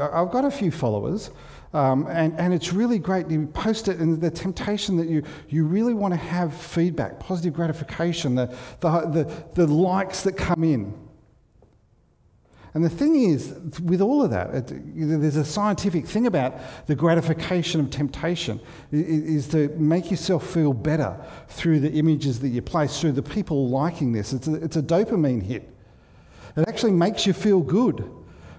I've 0.00 0.30
got 0.30 0.44
a 0.44 0.50
few 0.50 0.70
followers, 0.70 1.30
um, 1.72 2.06
and, 2.10 2.38
and 2.38 2.52
it's 2.52 2.72
really 2.72 2.98
great. 2.98 3.28
You 3.30 3.46
post 3.46 3.88
it, 3.88 3.98
and 3.98 4.20
the 4.20 4.30
temptation 4.30 4.96
that 4.98 5.08
you, 5.08 5.22
you 5.48 5.64
really 5.66 5.94
want 5.94 6.12
to 6.12 6.20
have 6.20 6.52
feedback, 6.54 7.18
positive 7.18 7.54
gratification, 7.54 8.34
the, 8.34 8.54
the, 8.80 9.00
the, 9.00 9.44
the 9.54 9.66
likes 9.66 10.20
that 10.22 10.34
come 10.36 10.62
in. 10.62 10.92
And 12.78 12.84
the 12.84 12.88
thing 12.90 13.16
is, 13.16 13.56
with 13.82 14.00
all 14.00 14.22
of 14.22 14.30
that, 14.30 14.54
it, 14.54 14.72
there's 14.94 15.34
a 15.34 15.44
scientific 15.44 16.06
thing 16.06 16.28
about 16.28 16.60
the 16.86 16.94
gratification 16.94 17.80
of 17.80 17.90
temptation 17.90 18.60
it, 18.92 18.98
it 18.98 19.24
is 19.24 19.48
to 19.48 19.70
make 19.70 20.12
yourself 20.12 20.46
feel 20.48 20.72
better 20.72 21.20
through 21.48 21.80
the 21.80 21.90
images 21.90 22.38
that 22.38 22.50
you 22.50 22.62
place, 22.62 23.00
through 23.00 23.12
the 23.12 23.22
people 23.22 23.68
liking 23.68 24.12
this. 24.12 24.32
It's 24.32 24.46
a, 24.46 24.54
it's 24.54 24.76
a 24.76 24.82
dopamine 24.82 25.42
hit. 25.42 25.68
It 26.56 26.68
actually 26.68 26.92
makes 26.92 27.26
you 27.26 27.32
feel 27.32 27.62
good 27.62 28.08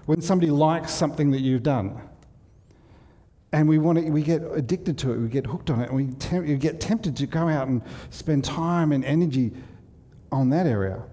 when 0.04 0.20
somebody 0.20 0.50
likes 0.50 0.92
something 0.92 1.30
that 1.30 1.40
you've 1.40 1.62
done. 1.62 1.98
And 3.54 3.66
we, 3.66 3.78
want 3.78 4.00
it, 4.00 4.10
we 4.10 4.20
get 4.22 4.42
addicted 4.52 4.98
to 4.98 5.12
it, 5.14 5.16
we 5.16 5.28
get 5.30 5.46
hooked 5.46 5.70
on 5.70 5.80
it, 5.80 5.88
and 5.90 5.96
we, 5.96 6.08
temp, 6.16 6.46
we 6.46 6.54
get 6.56 6.78
tempted 6.78 7.16
to 7.16 7.26
go 7.26 7.48
out 7.48 7.68
and 7.68 7.80
spend 8.10 8.44
time 8.44 8.92
and 8.92 9.02
energy 9.02 9.52
on 10.30 10.50
that 10.50 10.66
area 10.66 11.04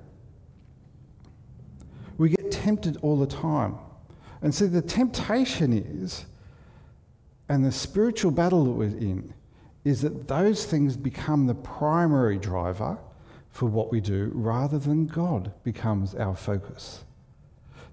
tempted 2.68 2.98
all 3.02 3.18
the 3.18 3.26
time. 3.26 3.78
And 4.42 4.54
see, 4.54 4.66
the 4.66 4.82
temptation 4.82 5.72
is, 5.72 6.26
and 7.48 7.64
the 7.64 7.72
spiritual 7.72 8.30
battle 8.32 8.66
that 8.66 8.72
we're 8.72 8.88
in, 8.90 9.34
is 9.86 10.02
that 10.02 10.28
those 10.28 10.66
things 10.66 10.98
become 10.98 11.48
the 11.48 11.56
primary 11.56 12.38
driver 12.38 12.98
for 13.52 13.68
what 13.70 13.90
we 13.90 14.02
do 14.02 14.32
rather 14.34 14.78
than 14.78 15.08
God 15.08 15.54
becomes 15.64 16.14
our 16.16 16.36
focus. 16.36 17.06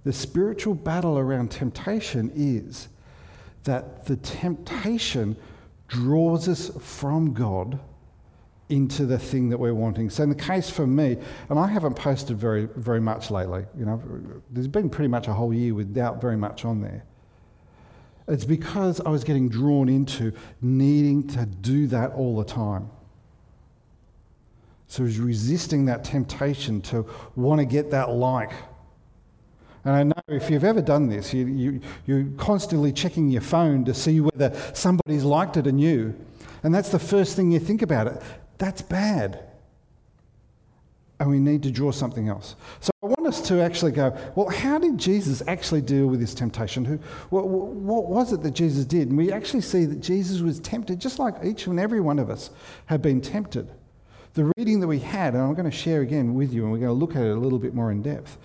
The 0.02 0.12
spiritual 0.12 0.74
battle 0.74 1.18
around 1.20 1.52
temptation 1.52 2.32
is 2.34 2.88
that 3.62 4.06
the 4.06 4.16
temptation 4.16 5.36
draws 5.88 6.48
us 6.48 6.70
from 6.80 7.32
God 7.32 7.78
into 8.74 9.06
the 9.06 9.18
thing 9.18 9.48
that 9.50 9.58
we're 9.58 9.72
wanting. 9.74 10.10
So 10.10 10.22
in 10.24 10.28
the 10.28 10.34
case 10.34 10.68
for 10.68 10.86
me, 10.86 11.16
and 11.48 11.58
I 11.58 11.66
haven't 11.68 11.94
posted 11.94 12.36
very 12.36 12.68
very 12.76 13.00
much 13.00 13.30
lately. 13.30 13.64
You 13.78 13.86
know, 13.86 14.02
there's 14.50 14.68
been 14.68 14.90
pretty 14.90 15.08
much 15.08 15.28
a 15.28 15.32
whole 15.32 15.54
year 15.54 15.72
without 15.74 16.20
very 16.20 16.36
much 16.36 16.64
on 16.64 16.80
there. 16.80 17.04
It's 18.26 18.44
because 18.44 19.00
I 19.00 19.10
was 19.10 19.22
getting 19.22 19.48
drawn 19.48 19.88
into 19.88 20.32
needing 20.60 21.26
to 21.28 21.46
do 21.46 21.86
that 21.88 22.12
all 22.12 22.36
the 22.36 22.44
time. 22.44 22.90
So 24.88 25.02
I 25.02 25.06
was 25.06 25.18
resisting 25.18 25.86
that 25.86 26.04
temptation 26.04 26.80
to 26.82 27.06
want 27.36 27.60
to 27.60 27.64
get 27.64 27.90
that 27.92 28.10
like. 28.10 28.52
And 29.84 29.94
I 29.94 30.02
know 30.04 30.14
if 30.28 30.48
you've 30.48 30.64
ever 30.64 30.80
done 30.80 31.10
this, 31.10 31.34
you, 31.34 31.44
you, 31.46 31.80
you're 32.06 32.24
constantly 32.38 32.90
checking 32.90 33.28
your 33.28 33.42
phone 33.42 33.84
to 33.84 33.92
see 33.92 34.18
whether 34.20 34.58
somebody's 34.72 35.24
liked 35.24 35.58
it 35.58 35.66
and 35.66 35.78
you. 35.78 36.14
And 36.62 36.74
that's 36.74 36.88
the 36.88 36.98
first 36.98 37.36
thing 37.36 37.50
you 37.52 37.58
think 37.60 37.82
about 37.82 38.06
it. 38.06 38.22
That's 38.58 38.82
bad. 38.82 39.40
And 41.20 41.30
we 41.30 41.38
need 41.38 41.62
to 41.62 41.70
draw 41.70 41.92
something 41.92 42.28
else. 42.28 42.56
So 42.80 42.90
I 43.02 43.06
want 43.06 43.26
us 43.26 43.40
to 43.48 43.62
actually 43.62 43.92
go, 43.92 44.16
well, 44.34 44.48
how 44.48 44.78
did 44.78 44.98
Jesus 44.98 45.42
actually 45.46 45.80
deal 45.80 46.06
with 46.06 46.20
this 46.20 46.34
temptation? 46.34 46.84
Who, 46.84 46.96
what, 47.30 47.46
what 47.48 48.06
was 48.08 48.32
it 48.32 48.42
that 48.42 48.50
Jesus 48.50 48.84
did? 48.84 49.08
And 49.08 49.16
we 49.16 49.32
actually 49.32 49.60
see 49.60 49.84
that 49.84 50.00
Jesus 50.00 50.40
was 50.40 50.58
tempted 50.60 51.00
just 51.00 51.18
like 51.18 51.36
each 51.44 51.66
and 51.66 51.78
every 51.78 52.00
one 52.00 52.18
of 52.18 52.30
us 52.30 52.50
have 52.86 53.00
been 53.00 53.20
tempted. 53.20 53.70
The 54.34 54.50
reading 54.58 54.80
that 54.80 54.88
we 54.88 54.98
had, 54.98 55.34
and 55.34 55.42
I'm 55.44 55.54
going 55.54 55.70
to 55.70 55.76
share 55.76 56.00
again 56.00 56.34
with 56.34 56.52
you, 56.52 56.64
and 56.64 56.72
we're 56.72 56.78
going 56.78 56.88
to 56.88 56.92
look 56.94 57.14
at 57.14 57.22
it 57.22 57.30
a 57.36 57.38
little 57.38 57.60
bit 57.60 57.72
more 57.74 57.92
in 57.92 58.02
depth. 58.02 58.36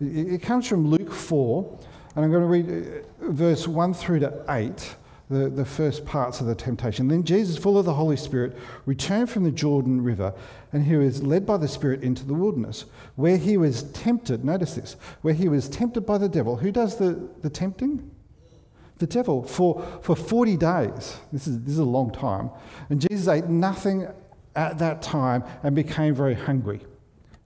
It, 0.00 0.32
it 0.34 0.42
comes 0.42 0.66
from 0.66 0.88
Luke 0.88 1.12
4, 1.12 1.78
and 2.16 2.24
I'm 2.24 2.30
going 2.32 2.64
to 2.66 2.72
read 2.84 3.04
uh, 3.24 3.30
verse 3.30 3.68
1 3.68 3.94
through 3.94 4.20
to 4.20 4.44
8 4.48 4.96
the, 5.30 5.50
the 5.50 5.64
first 5.64 6.06
parts 6.06 6.40
of 6.40 6.46
the 6.46 6.54
temptation. 6.54 7.08
Then 7.08 7.22
Jesus, 7.24 7.58
full 7.58 7.78
of 7.78 7.84
the 7.84 7.94
Holy 7.94 8.16
Spirit, 8.16 8.56
returned 8.86 9.28
from 9.30 9.44
the 9.44 9.52
Jordan 9.52 10.02
River, 10.02 10.32
and 10.72 10.84
he 10.86 10.96
was 10.96 11.22
led 11.22 11.44
by 11.46 11.58
the 11.58 11.68
Spirit 11.68 12.02
into 12.02 12.24
the 12.24 12.34
wilderness, 12.34 12.86
where 13.16 13.36
he 13.36 13.56
was 13.56 13.82
tempted. 13.84 14.44
Notice 14.44 14.74
this 14.74 14.96
where 15.22 15.34
he 15.34 15.48
was 15.48 15.68
tempted 15.68 16.02
by 16.02 16.18
the 16.18 16.28
devil. 16.28 16.56
Who 16.56 16.72
does 16.72 16.96
the, 16.96 17.28
the 17.42 17.50
tempting? 17.50 18.10
The 18.98 19.06
devil 19.06 19.42
for, 19.44 19.86
for 20.02 20.16
40 20.16 20.56
days. 20.56 21.16
This 21.32 21.46
is, 21.46 21.60
this 21.60 21.72
is 21.74 21.78
a 21.78 21.84
long 21.84 22.10
time. 22.10 22.50
And 22.90 23.00
Jesus 23.00 23.28
ate 23.28 23.46
nothing 23.46 24.08
at 24.56 24.78
that 24.78 25.02
time 25.02 25.44
and 25.62 25.76
became 25.76 26.14
very 26.14 26.34
hungry. 26.34 26.80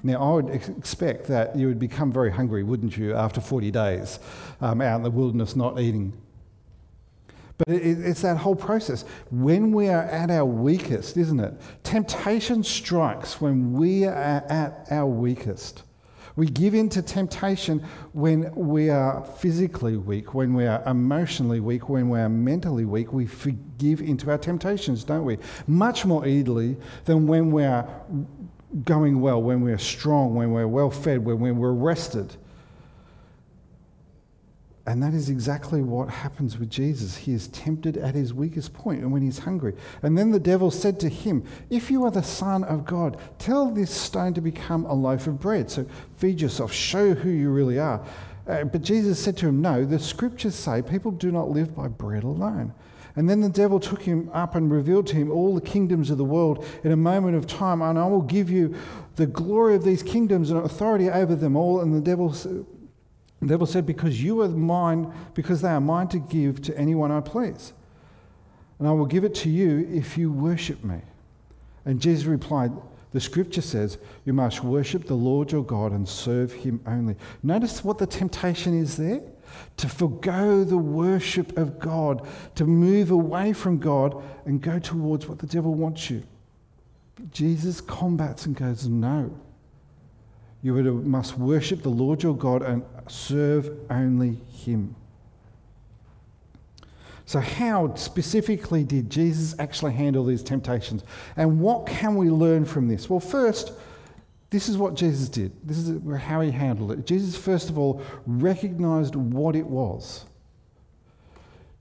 Now, 0.03 0.31
I 0.31 0.35
would 0.37 0.49
expect 0.51 1.27
that 1.27 1.55
you 1.55 1.69
would 1.69 1.79
become 1.79 2.11
very 2.11 2.33
hungry, 2.33 2.63
wouldn't 2.63 2.97
you, 2.97 3.15
after 3.15 3.41
40 3.43 3.71
days 3.71 4.19
um, 4.63 4.81
out 4.81 4.97
in 4.97 5.03
the 5.03 5.11
wilderness 5.11 5.55
not 5.55 5.79
eating 5.79 6.15
but 7.69 7.77
it's 7.77 8.23
that 8.23 8.39
whole 8.39 8.55
process. 8.57 9.05
When 9.31 9.71
we 9.73 9.89
are 9.89 10.03
at 10.03 10.31
our 10.33 10.45
weakest, 10.45 11.17
isn't 11.17 11.39
it? 11.39 11.55
Temptation 11.85 12.65
strikes 12.65 13.41
when 13.41 13.73
we 13.73 14.05
are 14.05 14.15
at 14.17 14.87
our 14.91 15.07
weakest. 15.07 15.85
We 16.35 16.47
give 16.47 16.75
in 16.75 16.89
to 16.91 17.03
temptation 17.03 17.81
when 18.15 18.53
we 18.57 18.89
are 18.91 19.23
physically 19.25 19.97
weak, 19.97 20.35
when 20.35 20.55
we 20.55 20.67
are 20.67 20.83
emotionally 20.89 21.61
weak, 21.61 21.89
when 21.89 22.09
we 22.09 22.19
are 22.19 22.29
mentally 22.29 22.85
weak. 22.87 23.13
We 23.13 23.29
give 23.79 24.01
into 24.01 24.31
our 24.31 24.39
temptations, 24.39 25.05
don't 25.05 25.25
we? 25.25 25.39
Much 25.69 26.05
more 26.07 26.27
easily 26.27 26.77
than 27.05 27.27
when 27.29 27.53
we 27.53 27.63
are 27.65 27.87
going 28.85 29.21
well, 29.21 29.41
when 29.43 29.61
we 29.61 29.71
are 29.73 29.79
strong, 29.79 30.35
when 30.35 30.51
we're 30.53 30.67
well 30.67 30.91
fed, 30.91 31.25
when 31.25 31.39
we're 31.39 31.73
rested. 31.73 32.35
And 34.85 35.01
that 35.03 35.15
is 35.15 35.31
exactly 35.31 35.81
what 35.81 36.09
happens 36.09 36.59
with 36.59 36.69
Jesus. 36.69 37.19
He 37.19 37.33
is 37.35 37.47
tempted 37.49 37.97
at 37.97 38.17
his 38.17 38.35
weakest 38.35 38.75
point 38.75 39.01
and 39.01 39.13
when 39.13 39.23
he's 39.23 39.39
hungry. 39.41 39.75
And 40.03 40.19
then 40.19 40.33
the 40.33 40.41
devil 40.41 40.73
said 40.73 40.99
to 41.01 41.09
him, 41.09 41.45
If 41.71 41.89
you 41.91 42.05
are 42.05 42.11
the 42.11 42.23
Son 42.23 42.65
of 42.65 42.85
God, 42.85 43.17
tell 43.39 43.71
this 43.71 43.93
stone 43.93 44.35
to 44.35 44.41
become 44.41 44.85
a 44.87 44.93
loaf 44.95 45.29
of 45.29 45.39
bread. 45.39 45.71
So 45.71 45.87
feed 46.17 46.41
yourself, 46.41 46.73
show 46.73 47.15
who 47.15 47.31
you 47.31 47.51
really 47.51 47.79
are. 47.79 48.05
Uh, 48.49 48.65
but 48.65 48.83
Jesus 48.83 49.23
said 49.23 49.37
to 49.37 49.47
him, 49.49 49.61
No, 49.63 49.85
the 49.85 50.01
scriptures 50.01 50.57
say 50.57 50.83
people 50.83 51.13
do 51.13 51.31
not 51.31 51.51
live 51.51 51.77
by 51.77 51.87
bread 51.87 52.25
alone. 52.25 52.75
And 53.15 53.31
then 53.31 53.41
the 53.41 53.51
devil 53.51 53.79
took 53.79 54.03
him 54.03 54.31
up 54.33 54.57
and 54.57 54.69
revealed 54.73 55.07
to 55.09 55.17
him 55.17 55.31
all 55.31 55.55
the 55.55 55.61
kingdoms 55.61 56.11
of 56.11 56.19
the 56.19 56.25
world 56.25 56.67
in 56.83 56.91
a 56.91 56.97
moment 56.97 57.37
of 57.37 57.47
time, 57.47 57.83
and 57.83 57.99
I 57.99 58.07
will 58.07 58.23
give 58.23 58.49
you 58.51 58.75
the 59.17 59.27
glory 59.27 59.77
of 59.77 59.85
these 59.85 60.03
kingdoms 60.03 60.51
and 60.51 60.59
authority 60.65 61.09
over 61.11 61.37
them 61.37 61.55
all. 61.55 61.83
And 61.83 61.95
the 61.95 62.01
devil 62.01 62.35
the 63.43 63.49
devil 63.49 63.67
said, 63.67 63.85
Because 63.87 64.23
you 64.23 64.41
are 64.41 64.49
mine, 64.49 65.13
because 65.35 65.61
they 65.61 65.69
are 65.69 65.81
mine 65.81 66.07
to 66.09 66.19
give 66.19 66.63
to 66.63 66.79
anyone 66.79 67.11
I 67.11 67.21
please. 67.21 67.73
And 68.79 68.87
I 68.87 68.93
will 68.93 69.07
give 69.07 69.25
it 69.25 69.35
to 69.37 69.51
you 69.51 69.87
if 69.93 70.17
you 70.17 70.31
worship 70.33 70.85
me. 70.85 71.01
And 71.85 72.01
Jesus 72.01 72.25
replied, 72.25 72.71
The 73.11 73.21
scripture 73.21 73.61
says, 73.61 73.99
You 74.25 74.33
must 74.33 74.63
worship 74.63 75.07
the 75.07 75.15
Lord 75.17 75.51
your 75.51 75.65
God 75.65 75.91
and 75.91 76.09
serve 76.09 76.53
him 76.53 76.81
only. 76.87 77.17
Notice 77.43 77.83
what 77.83 77.99
the 77.99 78.07
temptation 78.07 78.81
is 78.81 78.97
there 78.97 79.21
to 79.79 79.89
forego 79.89 80.63
the 80.63 80.79
worship 80.79 81.59
of 81.59 81.81
God, 81.81 82.27
to 82.55 82.65
move 82.65 83.11
away 83.11 83.53
from 83.53 83.79
God 83.79 84.23
and 84.47 84.61
go 84.63 84.79
towards 84.79 85.27
what 85.27 85.41
the 85.41 85.47
devil 85.49 85.75
wants 85.75 86.09
you. 86.09 86.23
But 87.17 87.33
Jesus 87.33 87.81
combats 87.81 88.47
and 88.47 88.55
goes, 88.55 88.87
No. 88.87 89.35
You 90.63 90.75
must 91.03 91.37
worship 91.37 91.83
the 91.83 91.89
Lord 91.89 92.23
your 92.23 92.37
God 92.37 92.63
and 92.63 92.85
serve 93.09 93.69
only 93.91 94.39
him. 94.51 94.95
So, 97.27 97.41
how 97.41 97.95
specifically 97.97 98.85
did 98.85 99.11
Jesus 99.11 99.57
actually 99.59 99.93
handle 99.95 100.25
these 100.25 100.43
temptations? 100.43 101.03
And 101.37 101.61
what 101.61 101.87
can 101.87 102.15
we 102.15 102.31
learn 102.31 102.65
from 102.65 102.89
this? 102.89 103.11
Well, 103.11 103.21
first, 103.21 103.73
this 104.51 104.69
is 104.69 104.77
what 104.77 104.95
Jesus 104.95 105.29
did. 105.29 105.53
This 105.67 105.79
is 105.79 106.01
how 106.21 106.41
he 106.43 106.51
handled 106.51 106.93
it. 106.93 107.07
Jesus, 107.07 107.37
first 107.37 107.69
of 107.71 107.79
all, 107.79 108.03
recognized 108.27 109.15
what 109.17 109.57
it 109.57 109.67
was. 109.67 110.27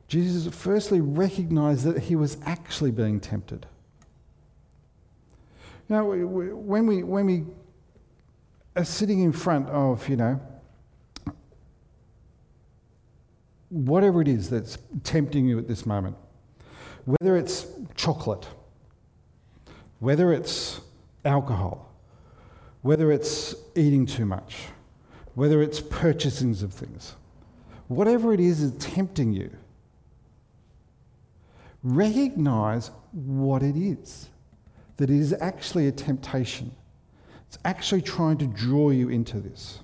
Jesus, 0.08 0.54
firstly, 0.56 1.02
recognized 1.02 1.84
that 1.84 2.00
he 2.04 2.16
was 2.16 2.38
actually 2.46 2.92
being 2.92 3.20
tempted. 3.20 3.66
Now, 5.90 6.06
when 6.10 6.84
we, 6.86 7.02
when 7.04 7.26
we 7.26 7.44
are 8.75 8.82
uh, 8.82 8.86
sitting 8.86 9.22
in 9.22 9.32
front 9.32 9.68
of, 9.70 10.08
you 10.08 10.16
know, 10.16 10.40
whatever 13.70 14.22
it 14.22 14.28
is 14.28 14.50
that's 14.50 14.78
tempting 15.04 15.46
you 15.46 15.58
at 15.58 15.68
this 15.68 15.86
moment, 15.86 16.16
whether 17.06 17.36
it's 17.36 17.68
chocolate, 17.96 18.48
whether 20.00 20.32
it's 20.32 20.80
alcohol, 21.25 21.94
whether 22.82 23.12
it's 23.12 23.54
eating 23.75 24.06
too 24.06 24.25
much, 24.25 24.56
whether 25.36 25.62
it's 25.62 25.80
purchasings 25.80 26.63
of 26.63 26.74
things, 26.74 27.16
whatever 27.88 28.34
it 28.34 28.40
is 28.40 28.62
is 28.62 28.72
tempting 28.78 29.34
you, 29.34 29.50
recognize 31.84 32.92
what 33.12 33.63
it 33.63 33.75
is, 33.75 34.30
that 34.98 35.10
it 35.10 35.18
is 35.20 35.34
actually 35.42 35.88
a 35.88 35.92
temptation. 35.92 36.72
It's 37.51 37.60
actually 37.65 38.01
trying 38.01 38.38
to 38.38 38.48
draw 38.48 38.91
you 38.91 39.10
into 39.10 39.41
this. 39.41 39.81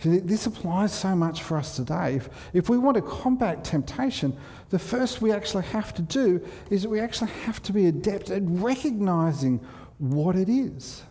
See, 0.00 0.18
this 0.18 0.44
applies 0.44 0.92
so 0.92 1.16
much 1.16 1.42
for 1.42 1.56
us 1.56 1.74
today. 1.74 2.16
If, 2.16 2.28
if 2.52 2.68
we 2.68 2.76
want 2.76 2.96
to 2.96 3.00
combat 3.02 3.64
temptation, 3.64 4.36
the 4.68 4.78
first 4.78 5.22
we 5.22 5.32
actually 5.32 5.64
have 5.64 5.94
to 5.94 6.02
do 6.02 6.46
is 6.68 6.82
that 6.82 6.90
we 6.90 7.00
actually 7.00 7.30
have 7.46 7.62
to 7.62 7.72
be 7.72 7.86
adept 7.86 8.28
at 8.28 8.42
recognizing 8.44 9.60
what 9.96 10.36
it 10.36 10.50
is. 10.50 11.02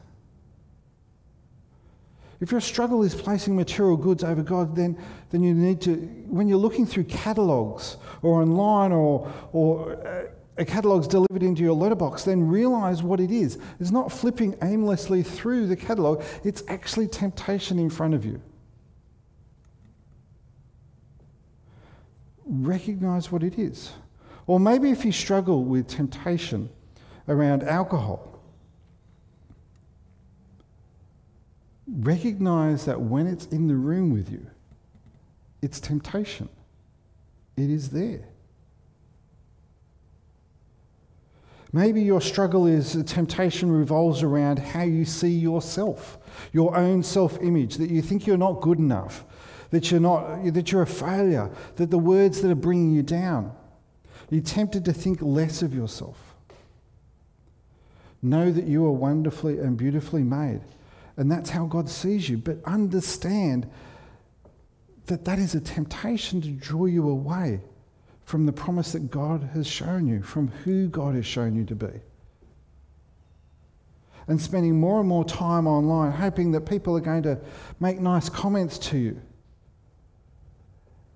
If 2.42 2.52
your 2.52 2.62
struggle 2.62 3.02
is 3.02 3.16
placing 3.16 3.56
material 3.56 3.98
goods 3.98 4.24
over 4.24 4.44
God, 4.44 4.76
then, 4.76 5.00
then 5.32 5.42
you 5.42 5.56
need 5.56 5.82
to, 5.82 5.96
when 6.28 6.48
you're 6.48 6.60
looking 6.60 6.86
through 6.86 7.06
catalogues 7.06 7.98
or 8.22 8.44
online 8.44 8.92
or, 8.92 9.32
or 9.52 9.94
uh, 10.08 10.26
a 10.60 10.66
catalog's 10.66 11.08
delivered 11.08 11.42
into 11.42 11.64
your 11.64 11.74
letterbox, 11.74 12.26
then 12.26 12.46
realize 12.46 13.02
what 13.02 13.22
it 13.22 13.32
is. 13.32 13.58
It's 13.80 13.92
not 13.92 14.12
flipping 14.12 14.56
aimlessly 14.62 15.24
through 15.24 15.68
the 15.68 15.76
catalog, 15.76 16.22
it's 16.44 16.62
actually 16.68 17.08
temptation 17.08 17.80
in 17.80 17.90
front 17.90 18.14
of 18.14 18.26
you. 18.26 18.42
Recognize 22.46 23.32
what 23.32 23.42
it 23.42 23.58
is. 23.58 23.92
Or 24.48 24.60
maybe 24.60 24.92
if 24.92 25.06
you 25.06 25.12
struggle 25.14 25.64
with 25.64 25.88
temptation 25.88 26.70
around 27.30 27.64
alcohol, 27.64 28.40
recognize 31.88 32.84
that 32.86 33.00
when 33.00 33.28
it's 33.28 33.46
in 33.46 33.68
the 33.68 33.76
room 33.76 34.12
with 34.12 34.30
you, 34.30 34.46
it's 35.62 35.80
temptation. 35.80 36.50
It 37.56 37.70
is 37.70 37.92
there. 37.92 38.24
Maybe 41.72 42.02
your 42.02 42.22
struggle 42.22 42.66
is 42.66 42.98
temptation 43.06 43.72
revolves 43.72 44.24
around 44.24 44.58
how 44.58 44.82
you 44.82 45.06
see 45.06 45.30
yourself, 45.30 46.18
your 46.52 46.76
own 46.76 47.04
self 47.04 47.40
image, 47.42 47.78
that 47.78 47.92
you 47.92 48.02
think 48.02 48.26
you're 48.26 48.38
not 48.38 48.62
good 48.62 48.80
enough, 48.80 49.24
that 49.70 49.92
you're, 49.92 50.00
not, 50.00 50.52
that 50.54 50.72
you're 50.72 50.82
a 50.82 50.88
failure, 50.88 51.52
that 51.76 51.92
the 51.92 52.00
words 52.00 52.42
that 52.42 52.50
are 52.50 52.56
bringing 52.56 52.92
you 52.92 53.04
down. 53.04 53.52
You're 54.32 54.42
tempted 54.42 54.84
to 54.86 54.94
think 54.94 55.22
less 55.22 55.62
of 55.62 55.74
yourself. 55.76 56.36
Know 58.22 58.52
that 58.52 58.66
you 58.66 58.86
are 58.86 58.92
wonderfully 58.92 59.60
and 59.60 59.78
beautifully 59.78 60.24
made, 60.24 60.62
and 61.18 61.32
that's 61.32 61.52
how 61.52 61.66
God 61.66 61.88
sees 61.88 62.30
you. 62.30 62.38
But 62.38 62.58
understand 62.66 63.70
that 65.06 65.24
that 65.26 65.38
is 65.38 65.54
a 65.54 65.62
temptation 65.62 66.42
to 66.42 66.50
draw 66.50 66.86
you 66.86 67.08
away 67.10 67.62
from 68.30 68.46
the 68.46 68.54
promise 68.54 68.92
that 68.92 69.10
God 69.10 69.50
has 69.56 69.66
shown 69.66 70.06
you, 70.06 70.22
from 70.22 70.50
who 70.64 70.88
God 70.88 71.16
has 71.16 71.26
shown 71.26 71.56
you 71.56 71.66
to 71.66 71.74
be. 71.74 71.90
And 74.28 74.40
spending 74.40 74.80
more 74.80 75.00
and 75.00 75.10
more 75.10 75.26
time 75.26 75.66
online, 75.66 76.12
hoping 76.12 76.52
that 76.52 76.62
people 76.62 76.96
are 76.96 77.00
going 77.00 77.24
to 77.24 77.40
make 77.80 78.00
nice 78.00 78.30
comments 78.30 78.78
to 78.90 79.00
you, 79.00 79.20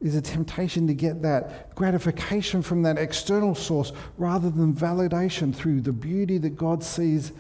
is 0.02 0.16
a 0.16 0.24
temptation 0.24 0.88
to 0.88 0.96
get 0.96 1.22
that 1.22 1.76
gratification 1.76 2.64
from 2.64 2.82
that 2.82 2.98
external 2.98 3.54
source 3.54 3.92
rather 4.18 4.50
than 4.50 4.74
validation 4.74 5.54
through 5.54 5.82
the 5.82 5.94
beauty 5.94 6.40
that 6.40 6.58
God 6.58 6.84
sees 6.84 7.32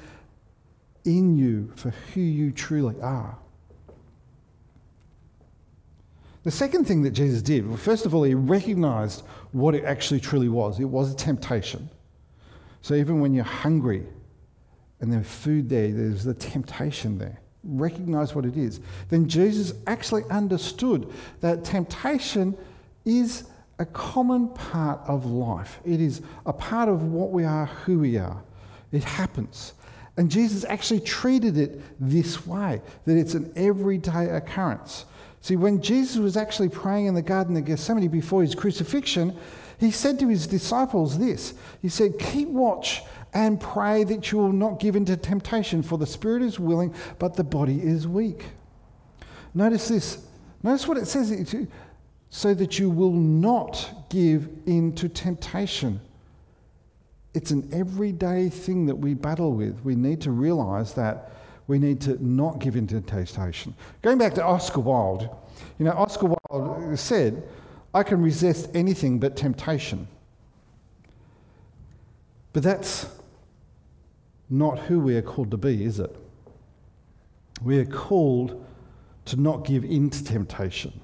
in 1.04 1.36
you 1.36 1.72
for 1.76 1.90
who 2.14 2.22
you 2.22 2.52
truly 2.52 3.02
are. 3.02 3.38
The 6.44 6.52
second 6.52 6.86
thing 6.86 7.04
that 7.04 7.12
Jesus 7.12 7.42
did, 7.42 7.66
well, 7.68 7.78
first 7.78 8.06
of 8.06 8.14
all, 8.14 8.24
he 8.24 8.34
recognized 8.36 9.22
what 9.54 9.74
it 9.76 9.86
actually 9.86 10.20
truly 10.20 10.50
was 10.50 10.80
it 10.80 10.86
was 10.86 11.12
a 11.12 11.16
temptation. 11.16 11.90
So 12.82 12.96
even 12.96 13.22
when 13.22 13.34
you're 13.34 13.46
hungry 13.46 14.04
and 15.00 15.12
there's 15.12 15.26
food 15.26 15.70
there, 15.70 15.90
there's 15.92 16.24
the 16.26 16.34
temptation 16.34 17.18
there. 17.18 17.38
Recognize 17.64 18.36
what 18.36 18.46
it 18.46 18.58
is. 18.58 18.82
Then 19.10 19.30
Jesus 19.30 19.74
actually 19.88 20.24
understood 20.30 21.12
that 21.40 21.64
temptation 21.64 22.58
is 23.06 23.46
a 23.80 23.86
common 23.86 24.50
part 24.50 25.00
of 25.08 25.26
life, 25.26 25.80
it 25.86 26.02
is 26.02 26.22
a 26.46 26.54
part 26.54 26.90
of 26.90 27.04
what 27.04 27.32
we 27.32 27.44
are, 27.46 27.66
who 27.66 28.00
we 28.00 28.18
are. 28.18 28.44
It 28.92 29.04
happens. 29.04 29.74
And 30.16 30.30
Jesus 30.30 30.64
actually 30.66 31.00
treated 31.00 31.58
it 31.58 31.82
this 32.00 32.46
way 32.46 32.82
that 33.06 33.18
it's 33.18 33.34
an 33.34 33.52
everyday 33.56 34.30
occurrence. 34.30 35.06
See, 35.44 35.58
when 35.58 35.82
Jesus 35.82 36.16
was 36.16 36.38
actually 36.38 36.70
praying 36.70 37.08
in 37.08 37.16
the 37.16 37.22
Garden 37.22 37.58
of 37.58 37.66
Gethsemane 37.66 38.08
before 38.08 38.44
his 38.44 38.56
crucifixion, 38.56 39.36
he 39.78 39.92
said 39.92 40.18
to 40.20 40.30
his 40.30 40.48
disciples 40.48 41.18
this 41.20 41.54
He 41.82 41.90
said, 41.90 42.18
Keep 42.18 42.48
watch 42.48 43.02
and 43.34 43.60
pray 43.60 44.06
that 44.06 44.32
you 44.32 44.38
will 44.38 44.54
not 44.54 44.80
give 44.80 44.96
in 44.96 45.04
to 45.04 45.18
temptation, 45.18 45.84
for 45.84 45.98
the 45.98 46.06
spirit 46.06 46.44
is 46.44 46.62
willing, 46.62 46.96
but 47.20 47.34
the 47.34 47.44
body 47.44 47.82
is 47.82 48.08
weak. 48.08 48.42
Notice 49.54 49.90
this. 49.90 50.26
Notice 50.64 50.88
what 50.88 50.96
it 50.98 51.08
says 51.08 51.54
so 52.30 52.54
that 52.54 52.80
you 52.80 52.90
will 52.90 53.12
not 53.12 54.06
give 54.10 54.48
in 54.66 54.94
to 54.96 55.10
temptation. 55.10 56.00
It's 57.34 57.52
an 57.52 57.68
everyday 57.74 58.48
thing 58.48 58.86
that 58.86 58.96
we 58.96 59.14
battle 59.14 59.52
with. 59.52 59.82
We 59.84 59.96
need 59.96 60.22
to 60.22 60.32
realize 60.32 60.94
that 60.94 61.34
we 61.68 61.80
need 61.80 62.02
to 62.02 62.24
not 62.26 62.60
give 62.60 62.76
in 62.76 62.88
to 62.88 63.02
temptation. 63.02 63.74
Going 64.02 64.18
back 64.18 64.34
to 64.36 64.44
Oscar 64.44 64.82
Wilde, 64.82 65.30
you 65.80 65.86
know, 65.86 65.92
Oscar 65.92 66.36
Wilde 66.52 66.98
said, 67.00 67.44
I 67.94 68.04
can 68.04 68.22
resist 68.22 68.70
anything 68.74 69.20
but 69.20 69.38
temptation. 69.38 70.08
But 72.52 72.64
that's 72.64 73.08
not 74.50 74.78
who 74.80 75.00
we 75.00 75.16
are 75.16 75.22
called 75.22 75.52
to 75.52 75.58
be, 75.58 75.84
is 75.84 76.00
it? 76.00 76.14
We 77.62 77.80
are 77.80 77.86
called 77.86 78.66
to 79.26 79.38
not 79.40 79.66
give 79.66 79.86
in 79.86 80.10
to 80.10 80.24
temptation. 80.24 81.00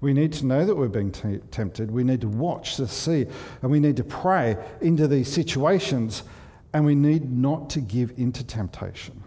We 0.00 0.12
need 0.12 0.32
to 0.34 0.46
know 0.46 0.64
that 0.64 0.74
we're 0.76 0.88
being 0.88 1.10
t- 1.10 1.38
tempted. 1.50 1.90
We 1.90 2.04
need 2.04 2.20
to 2.20 2.28
watch 2.28 2.76
to 2.76 2.86
see, 2.86 3.26
and 3.62 3.70
we 3.70 3.80
need 3.80 3.96
to 3.96 4.04
pray 4.04 4.56
into 4.80 5.08
these 5.08 5.32
situations 5.32 6.24
and 6.72 6.84
we 6.84 6.94
need 6.94 7.30
not 7.30 7.70
to 7.70 7.80
give 7.80 8.12
into 8.16 8.44
temptation. 8.44 9.22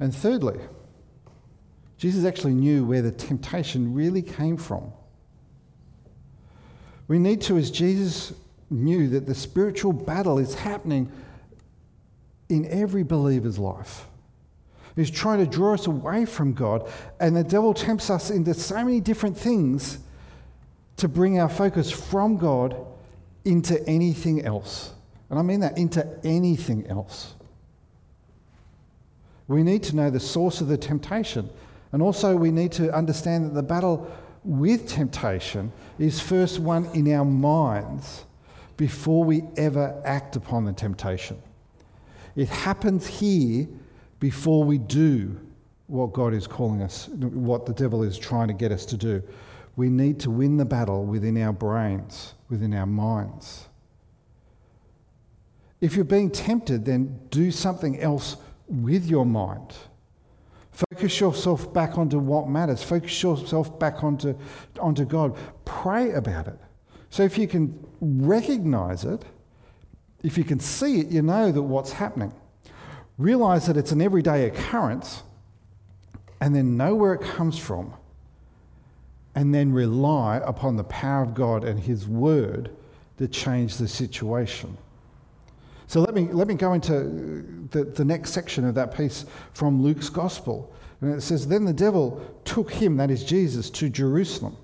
And 0.00 0.14
thirdly, 0.14 0.58
Jesus 1.96 2.24
actually 2.24 2.54
knew 2.54 2.84
where 2.84 3.02
the 3.02 3.12
temptation 3.12 3.94
really 3.94 4.22
came 4.22 4.56
from. 4.56 4.92
We 7.08 7.18
need 7.18 7.40
to, 7.42 7.56
as 7.56 7.70
Jesus 7.70 8.32
knew, 8.68 9.08
that 9.10 9.26
the 9.26 9.34
spiritual 9.34 9.92
battle 9.92 10.38
is 10.38 10.54
happening 10.54 11.10
in 12.48 12.66
every 12.66 13.02
believer's 13.04 13.58
life. 13.58 14.06
He's 14.96 15.10
trying 15.10 15.38
to 15.38 15.46
draw 15.46 15.74
us 15.74 15.86
away 15.86 16.24
from 16.24 16.52
God, 16.52 16.88
and 17.20 17.36
the 17.36 17.44
devil 17.44 17.72
tempts 17.72 18.10
us 18.10 18.30
into 18.30 18.54
so 18.54 18.76
many 18.84 19.00
different 19.00 19.36
things 19.38 19.98
to 20.96 21.06
bring 21.06 21.38
our 21.38 21.48
focus 21.50 21.90
from 21.90 22.38
God 22.38 22.76
into 23.44 23.86
anything 23.88 24.44
else 24.44 24.92
and 25.28 25.38
I 25.38 25.42
mean 25.42 25.60
that, 25.60 25.76
into 25.76 26.06
anything 26.24 26.86
else. 26.86 27.34
We 29.48 29.62
need 29.62 29.82
to 29.84 29.96
know 29.96 30.10
the 30.10 30.20
source 30.20 30.60
of 30.60 30.68
the 30.68 30.76
temptation. 30.76 31.50
And 31.92 32.02
also, 32.02 32.36
we 32.36 32.50
need 32.50 32.72
to 32.72 32.92
understand 32.94 33.46
that 33.46 33.54
the 33.54 33.62
battle 33.62 34.10
with 34.44 34.88
temptation 34.88 35.72
is 35.98 36.20
first 36.20 36.58
one 36.58 36.86
in 36.94 37.12
our 37.12 37.24
minds 37.24 38.24
before 38.76 39.24
we 39.24 39.42
ever 39.56 40.00
act 40.04 40.36
upon 40.36 40.64
the 40.64 40.72
temptation. 40.72 41.40
It 42.34 42.48
happens 42.48 43.06
here 43.06 43.66
before 44.20 44.62
we 44.62 44.78
do 44.78 45.38
what 45.86 46.12
God 46.12 46.34
is 46.34 46.46
calling 46.46 46.82
us, 46.82 47.08
what 47.08 47.66
the 47.66 47.72
devil 47.72 48.02
is 48.02 48.18
trying 48.18 48.48
to 48.48 48.54
get 48.54 48.72
us 48.72 48.84
to 48.86 48.96
do. 48.96 49.22
We 49.76 49.88
need 49.88 50.20
to 50.20 50.30
win 50.30 50.56
the 50.56 50.64
battle 50.64 51.04
within 51.04 51.36
our 51.40 51.52
brains, 51.52 52.34
within 52.48 52.74
our 52.74 52.86
minds. 52.86 53.68
If 55.80 55.94
you're 55.96 56.04
being 56.04 56.30
tempted, 56.30 56.84
then 56.84 57.18
do 57.30 57.50
something 57.50 58.00
else 58.00 58.36
with 58.68 59.06
your 59.06 59.26
mind. 59.26 59.74
Focus 60.72 61.20
yourself 61.20 61.72
back 61.72 61.98
onto 61.98 62.18
what 62.18 62.48
matters. 62.48 62.82
Focus 62.82 63.22
yourself 63.22 63.78
back 63.78 64.04
onto, 64.04 64.34
onto 64.80 65.04
God. 65.04 65.36
Pray 65.64 66.12
about 66.12 66.48
it. 66.48 66.58
So 67.10 67.22
if 67.22 67.38
you 67.38 67.46
can 67.48 67.78
recognize 68.00 69.04
it, 69.04 69.22
if 70.22 70.36
you 70.36 70.44
can 70.44 70.60
see 70.60 71.00
it, 71.00 71.08
you 71.08 71.22
know 71.22 71.52
that 71.52 71.62
what's 71.62 71.92
happening. 71.92 72.32
Realize 73.18 73.66
that 73.66 73.76
it's 73.76 73.92
an 73.92 74.02
everyday 74.02 74.46
occurrence 74.46 75.22
and 76.40 76.54
then 76.54 76.76
know 76.76 76.94
where 76.94 77.14
it 77.14 77.22
comes 77.22 77.58
from 77.58 77.94
and 79.34 79.54
then 79.54 79.72
rely 79.72 80.38
upon 80.44 80.76
the 80.76 80.84
power 80.84 81.22
of 81.22 81.32
God 81.34 81.64
and 81.64 81.80
His 81.80 82.06
Word 82.08 82.70
to 83.18 83.28
change 83.28 83.76
the 83.76 83.88
situation. 83.88 84.76
So 85.86 86.00
let 86.00 86.14
me, 86.14 86.22
let 86.32 86.48
me 86.48 86.54
go 86.54 86.72
into 86.72 87.68
the, 87.70 87.84
the 87.84 88.04
next 88.04 88.32
section 88.32 88.64
of 88.64 88.74
that 88.74 88.96
piece 88.96 89.24
from 89.54 89.80
Luke's 89.82 90.08
Gospel. 90.08 90.72
And 91.00 91.14
it 91.14 91.20
says, 91.20 91.46
Then 91.46 91.64
the 91.64 91.72
devil 91.72 92.20
took 92.44 92.72
him, 92.72 92.96
that 92.96 93.10
is 93.10 93.22
Jesus, 93.24 93.70
to 93.70 93.88
Jerusalem, 93.88 94.56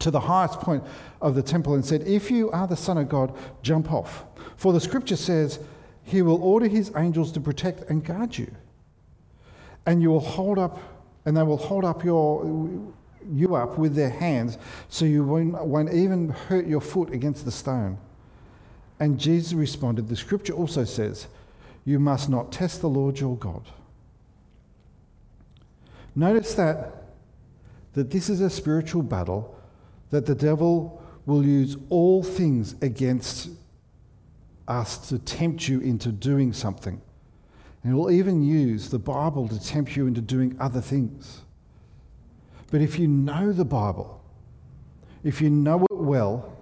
to 0.00 0.10
the 0.10 0.20
highest 0.20 0.60
point 0.60 0.84
of 1.22 1.34
the 1.34 1.42
temple, 1.42 1.74
and 1.74 1.84
said, 1.84 2.02
If 2.06 2.30
you 2.30 2.50
are 2.50 2.66
the 2.66 2.76
Son 2.76 2.98
of 2.98 3.08
God, 3.08 3.34
jump 3.62 3.90
off. 3.90 4.24
For 4.56 4.72
the 4.74 4.80
scripture 4.80 5.16
says, 5.16 5.58
He 6.04 6.20
will 6.20 6.42
order 6.42 6.68
His 6.68 6.92
angels 6.96 7.32
to 7.32 7.40
protect 7.40 7.88
and 7.88 8.04
guard 8.04 8.36
you. 8.36 8.52
And 9.86 10.02
you 10.02 10.10
will 10.10 10.20
hold 10.20 10.58
up, 10.58 10.80
and 11.24 11.34
they 11.34 11.42
will 11.42 11.56
hold 11.56 11.84
up 11.86 12.04
your, 12.04 12.44
you 13.32 13.54
up 13.54 13.78
with 13.78 13.94
their 13.94 14.10
hands 14.10 14.58
so 14.90 15.06
you 15.06 15.24
won't, 15.24 15.64
won't 15.64 15.94
even 15.94 16.28
hurt 16.28 16.66
your 16.66 16.82
foot 16.82 17.10
against 17.14 17.46
the 17.46 17.50
stone. 17.50 17.96
And 19.00 19.18
Jesus 19.18 19.54
responded, 19.54 20.08
The 20.08 20.16
scripture 20.16 20.52
also 20.52 20.84
says, 20.84 21.26
You 21.86 21.98
must 21.98 22.28
not 22.28 22.52
test 22.52 22.82
the 22.82 22.88
Lord 22.88 23.18
your 23.18 23.34
God. 23.36 23.64
Notice 26.14 26.54
that, 26.54 26.94
that 27.94 28.10
this 28.10 28.28
is 28.28 28.42
a 28.42 28.50
spiritual 28.50 29.02
battle 29.02 29.56
that 30.10 30.26
the 30.26 30.34
devil 30.34 31.02
will 31.24 31.44
use 31.44 31.76
all 31.88 32.22
things 32.22 32.74
against 32.82 33.48
us 34.68 34.98
to 35.08 35.18
tempt 35.18 35.66
you 35.68 35.80
into 35.80 36.10
doing 36.12 36.52
something. 36.52 37.00
And 37.82 37.96
will 37.96 38.10
even 38.10 38.42
use 38.42 38.90
the 38.90 38.98
Bible 38.98 39.48
to 39.48 39.58
tempt 39.64 39.96
you 39.96 40.06
into 40.06 40.20
doing 40.20 40.54
other 40.60 40.80
things. 40.82 41.40
But 42.70 42.82
if 42.82 42.98
you 42.98 43.08
know 43.08 43.50
the 43.52 43.64
Bible, 43.64 44.22
if 45.24 45.40
you 45.40 45.48
know 45.48 45.86
it 45.90 45.94
well, 45.96 46.56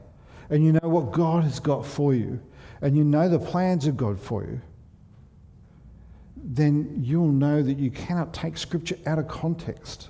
and 0.51 0.65
you 0.65 0.73
know 0.73 0.89
what 0.89 1.13
God 1.13 1.45
has 1.45 1.61
got 1.61 1.85
for 1.85 2.15
you, 2.15 2.41
and 2.81 2.97
you 2.97 3.05
know 3.05 3.29
the 3.29 3.39
plans 3.39 3.87
of 3.87 3.97
God 3.97 4.19
for 4.19 4.45
you, 4.45 4.61
then 6.37 7.01
you'll 7.03 7.33
know 7.33 7.63
that 7.63 7.79
you 7.79 7.91
cannot 7.91 8.33
take 8.33 8.57
Scripture 8.57 8.97
out 9.07 9.19
of 9.19 9.29
context. 9.29 10.09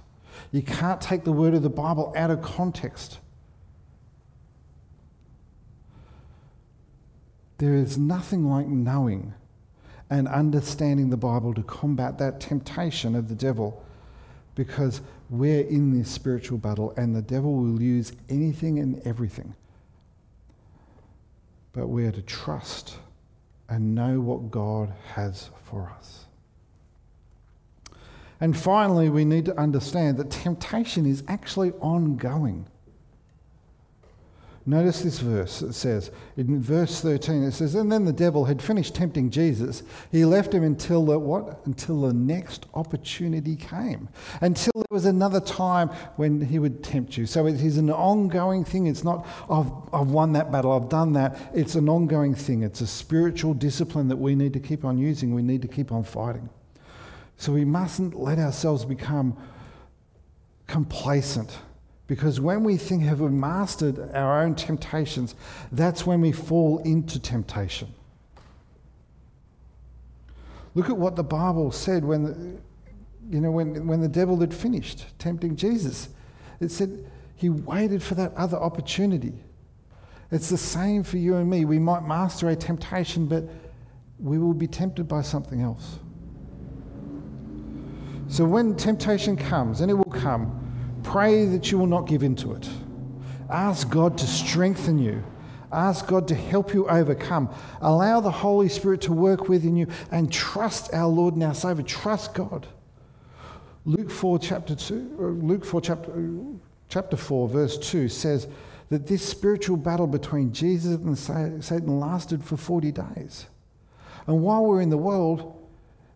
You 0.53 0.63
can't 0.63 1.01
take 1.01 1.25
the 1.25 1.33
word 1.33 1.55
of 1.55 1.63
the 1.63 1.71
Bible 1.71 2.13
out 2.17 2.31
of 2.31 2.43
context. 2.43 3.19
There 7.59 7.75
is 7.75 7.99
nothing 7.99 8.49
like 8.49 8.69
knowing 8.69 9.35
and 10.09 10.29
understanding 10.29 11.11
the 11.11 11.17
Bible 11.17 11.53
to 11.55 11.63
combat 11.65 12.19
that 12.19 12.41
temptation 12.41 13.17
of 13.17 13.29
the 13.29 13.35
devil 13.35 13.83
because 14.55 15.01
we're 15.29 15.63
in 15.67 15.99
this 15.99 16.09
spiritual 16.11 16.57
battle 16.59 16.95
and 16.97 17.17
the 17.17 17.21
devil 17.21 17.55
will 17.55 17.83
use 17.83 18.13
anything 18.31 18.79
and 18.79 19.01
everything 19.05 19.55
but 21.79 21.87
we 21.87 22.05
are 22.05 22.11
to 22.11 22.23
trust 22.23 22.97
and 23.69 23.95
know 23.95 24.19
what 24.21 24.51
God 24.51 24.93
has 25.15 25.49
for 25.63 25.93
us. 25.97 26.25
And 28.41 28.57
finally, 28.57 29.09
we 29.09 29.25
need 29.25 29.45
to 29.45 29.57
understand 29.57 30.17
that 30.17 30.29
temptation 30.29 31.07
is 31.07 31.23
actually 31.29 31.71
ongoing. 31.75 32.67
Notice 34.69 35.01
this 35.01 35.19
verse, 35.21 35.63
it 35.63 35.73
says, 35.73 36.11
in 36.37 36.61
verse 36.61 37.01
13, 37.01 37.43
it 37.45 37.53
says, 37.53 37.75
And 37.75 37.91
then 37.91 38.05
the 38.05 38.13
devil 38.13 38.45
had 38.45 38.61
finished 38.61 38.95
tempting 38.95 39.31
Jesus. 39.31 39.83
He 40.13 40.27
left 40.27 40.53
him 40.53 40.63
until 40.63 41.07
the, 41.07 41.19
what? 41.19 41.65
Until 41.65 42.03
the 42.03 42.13
next 42.13 42.67
opportunity 42.75 43.57
came. 43.57 44.11
Until 44.43 44.73
there 44.75 44.85
was 44.91 45.07
another 45.07 45.41
time 45.41 45.89
when 46.17 46.43
he 46.43 46.59
would 46.59 46.85
tempt 46.85 47.17
you. 47.17 47.25
So 47.25 47.47
it 47.47 47.55
is 47.63 47.79
an 47.79 47.89
ongoing 47.91 48.63
thing. 48.63 48.89
It's 48.89 49.03
not, 49.05 49.27
I've, 49.49 49.73
I've 49.91 50.09
won 50.09 50.33
that 50.35 50.53
battle, 50.53 50.73
I've 50.73 50.91
done 50.91 51.15
that. 51.15 51.41
It's 51.55 51.75
an 51.75 51.89
ongoing 51.89 52.35
thing. 52.35 52.63
It's 52.63 52.83
a 52.83 52.87
spiritual 52.87 53.55
discipline 53.55 54.09
that 54.09 54.17
we 54.19 54.35
need 54.35 54.53
to 54.53 54.61
keep 54.61 54.85
on 54.85 54.99
using. 54.99 55.35
We 55.35 55.41
need 55.43 55.63
to 55.63 55.69
keep 55.69 55.93
on 55.93 56.05
fighting. 56.05 56.51
So 57.39 57.53
we 57.55 57.65
mustn't 57.65 58.13
let 58.13 58.39
ourselves 58.39 58.85
become 58.85 59.35
complacent 60.67 61.57
because 62.09 62.41
when 62.41 62.65
we 62.65 62.79
think 62.79 63.03
have 63.05 63.21
we 63.21 63.29
mastered 63.29 64.01
our 64.15 64.43
own 64.43 64.55
temptations, 64.57 65.35
that's 65.71 66.07
when 66.07 66.23
we 66.23 66.33
fall 66.33 66.79
into 66.79 67.21
temptation. 67.21 67.93
Look 70.75 70.89
at 70.89 70.97
what 70.97 71.17
the 71.17 71.23
Bible 71.25 71.71
said 71.71 72.05
when, 72.05 72.61
you 73.31 73.41
know, 73.41 73.51
when, 73.51 73.87
when 73.87 74.01
the 74.01 74.09
devil 74.09 74.41
had 74.41 74.55
finished 74.55 75.05
tempting 75.19 75.55
Jesus. 75.55 76.09
It 76.61 76.71
said 76.71 77.05
he 77.37 77.51
waited 77.51 78.03
for 78.03 78.15
that 78.15 78.33
other 78.35 78.57
opportunity. 78.57 79.35
It's 80.33 80.49
the 80.49 80.59
same 80.59 81.03
for 81.03 81.19
you 81.19 81.37
and 81.37 81.49
me. 81.49 81.67
We 81.67 81.79
might 81.79 82.05
master 82.05 82.49
a 82.49 82.57
temptation, 82.57 83.27
but 83.27 83.45
we 84.19 84.39
will 84.39 84.55
be 84.55 84.67
tempted 84.67 85.09
by 85.09 85.21
something 85.23 85.61
else. 85.61 85.99
So 88.29 88.45
when 88.47 88.77
temptation 88.77 89.37
comes, 89.37 89.81
and 89.81 89.91
it 89.91 89.95
will 89.95 90.05
come, 90.05 90.58
Pray 91.09 91.47
that 91.47 91.73
you 91.73 91.79
will 91.79 91.87
not 91.87 92.07
give 92.07 92.23
in 92.23 92.37
to 92.37 92.53
it. 92.53 92.69
Ask 93.49 93.89
God 93.89 94.19
to 94.19 94.27
strengthen 94.27 94.99
you. 94.99 95.25
Ask 95.73 96.07
God 96.07 96.29
to 96.29 96.35
help 96.35 96.75
you 96.75 96.87
overcome. 96.87 97.49
Allow 97.81 98.21
the 98.21 98.31
Holy 98.31 98.69
Spirit 98.69 99.01
to 99.03 99.13
work 99.15 99.49
within 99.49 99.75
you 99.75 99.87
and 100.11 100.31
trust 100.31 100.93
our 100.93 101.07
Lord 101.07 101.33
and 101.33 101.45
our 101.45 101.55
Savior. 101.55 101.83
Trust 101.83 102.35
God. 102.35 102.67
Luke 103.87 104.11
4 104.11 104.39
chapter 104.39 104.75
2 104.75 105.17
uh, 105.19 105.23
Luke 105.47 105.65
4 105.65 105.81
chapter 105.81 106.11
uh, 106.13 106.59
chapter 106.91 107.17
4 107.17 107.49
verse 107.49 107.79
2 107.79 108.07
says 108.11 108.47
that 108.91 109.07
this 109.07 109.27
spiritual 109.27 109.79
battle 109.79 110.07
between 110.07 110.53
Jesus 110.53 110.97
and 110.99 111.65
Satan 111.65 111.99
lasted 111.99 112.45
for 112.45 112.59
40 112.59 112.93
days. 112.93 113.47
And 114.27 114.43
while 114.43 114.63
we're 114.63 114.83
in 114.83 114.91
the 114.91 114.99
world, 114.99 115.55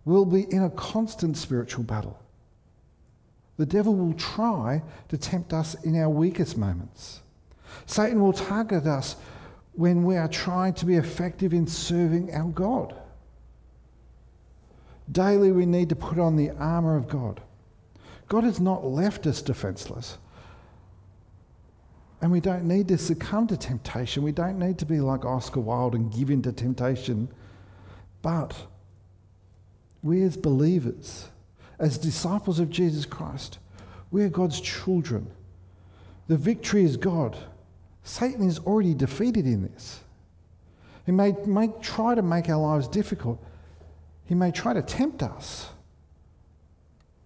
we'll 0.04 0.26
be 0.26 0.52
in 0.52 0.62
a 0.64 0.68
constant 0.70 1.38
spiritual 1.38 1.82
battle. 1.82 2.18
The 3.56 3.66
devil 3.66 3.94
will 3.94 4.14
try 4.14 4.82
to 5.08 5.18
tempt 5.18 5.52
us 5.52 5.74
in 5.84 5.96
our 5.98 6.08
weakest 6.08 6.56
moments. 6.56 7.20
Satan 7.86 8.20
will 8.20 8.32
target 8.32 8.86
us 8.86 9.16
when 9.74 10.04
we 10.04 10.16
are 10.16 10.28
trying 10.28 10.74
to 10.74 10.86
be 10.86 10.96
effective 10.96 11.52
in 11.52 11.66
serving 11.66 12.32
our 12.34 12.48
God. 12.50 12.94
Daily, 15.10 15.52
we 15.52 15.66
need 15.66 15.88
to 15.90 15.96
put 15.96 16.18
on 16.18 16.36
the 16.36 16.50
armour 16.50 16.96
of 16.96 17.08
God. 17.08 17.40
God 18.28 18.44
has 18.44 18.60
not 18.60 18.86
left 18.86 19.26
us 19.26 19.42
defenceless. 19.42 20.16
And 22.20 22.30
we 22.30 22.40
don't 22.40 22.64
need 22.64 22.88
to 22.88 22.98
succumb 22.98 23.48
to 23.48 23.56
temptation. 23.56 24.22
We 24.22 24.30
don't 24.32 24.58
need 24.58 24.78
to 24.78 24.86
be 24.86 25.00
like 25.00 25.24
Oscar 25.24 25.60
Wilde 25.60 25.94
and 25.96 26.12
give 26.12 26.30
in 26.30 26.40
to 26.42 26.52
temptation. 26.52 27.28
But 28.22 28.54
we 30.02 30.22
as 30.22 30.36
believers 30.36 31.28
as 31.82 31.98
disciples 31.98 32.60
of 32.60 32.70
Jesus 32.70 33.04
Christ. 33.04 33.58
We 34.12 34.22
are 34.22 34.28
God's 34.28 34.60
children. 34.60 35.26
The 36.28 36.36
victory 36.36 36.84
is 36.84 36.96
God. 36.96 37.36
Satan 38.04 38.46
is 38.46 38.60
already 38.60 38.94
defeated 38.94 39.46
in 39.46 39.64
this. 39.70 40.00
He 41.04 41.10
may, 41.12 41.32
may 41.44 41.68
try 41.82 42.14
to 42.14 42.22
make 42.22 42.48
our 42.48 42.56
lives 42.58 42.86
difficult. 42.86 43.44
He 44.26 44.36
may 44.36 44.52
try 44.52 44.72
to 44.72 44.80
tempt 44.82 45.24
us 45.24 45.70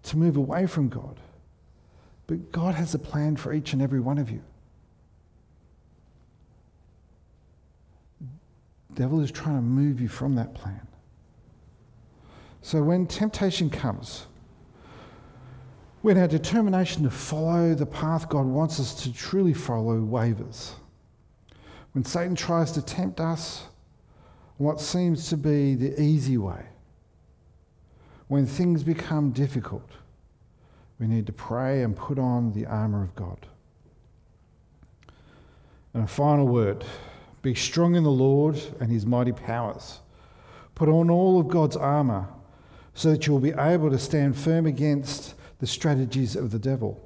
to 0.04 0.16
move 0.16 0.38
away 0.38 0.66
from 0.66 0.88
God. 0.88 1.16
But 2.26 2.50
God 2.50 2.74
has 2.74 2.94
a 2.94 2.98
plan 2.98 3.36
for 3.36 3.52
each 3.52 3.74
and 3.74 3.82
every 3.82 4.00
one 4.00 4.16
of 4.16 4.30
you. 4.30 4.40
The 8.20 9.02
devil 9.02 9.20
is 9.20 9.30
trying 9.30 9.56
to 9.56 9.62
move 9.62 10.00
you 10.00 10.08
from 10.08 10.34
that 10.36 10.54
plan. 10.54 10.80
So 12.62 12.82
when 12.82 13.06
temptation 13.06 13.68
comes, 13.68 14.26
when 16.02 16.18
our 16.18 16.28
determination 16.28 17.02
to 17.04 17.10
follow 17.10 17.74
the 17.74 17.86
path 17.86 18.28
God 18.28 18.46
wants 18.46 18.78
us 18.78 18.94
to 19.02 19.12
truly 19.12 19.54
follow 19.54 20.00
wavers, 20.00 20.74
when 21.92 22.04
Satan 22.04 22.34
tries 22.34 22.72
to 22.72 22.82
tempt 22.82 23.20
us 23.20 23.64
what 24.58 24.80
seems 24.80 25.28
to 25.28 25.36
be 25.36 25.74
the 25.74 26.00
easy 26.00 26.36
way, 26.38 26.64
when 28.28 28.46
things 28.46 28.82
become 28.82 29.30
difficult, 29.30 29.88
we 30.98 31.06
need 31.06 31.26
to 31.26 31.32
pray 31.32 31.82
and 31.82 31.96
put 31.96 32.18
on 32.18 32.52
the 32.52 32.66
armour 32.66 33.02
of 33.02 33.14
God. 33.14 33.46
And 35.94 36.04
a 36.04 36.06
final 36.06 36.46
word 36.46 36.84
be 37.42 37.54
strong 37.54 37.94
in 37.94 38.02
the 38.02 38.10
Lord 38.10 38.60
and 38.80 38.90
his 38.90 39.06
mighty 39.06 39.30
powers. 39.32 40.00
Put 40.74 40.88
on 40.88 41.08
all 41.08 41.38
of 41.38 41.48
God's 41.48 41.76
armour 41.76 42.26
so 42.94 43.10
that 43.12 43.26
you'll 43.26 43.38
be 43.38 43.52
able 43.52 43.88
to 43.90 43.98
stand 43.98 44.36
firm 44.36 44.66
against 44.66 45.34
the 45.58 45.66
strategies 45.66 46.36
of 46.36 46.50
the 46.50 46.58
devil. 46.58 47.00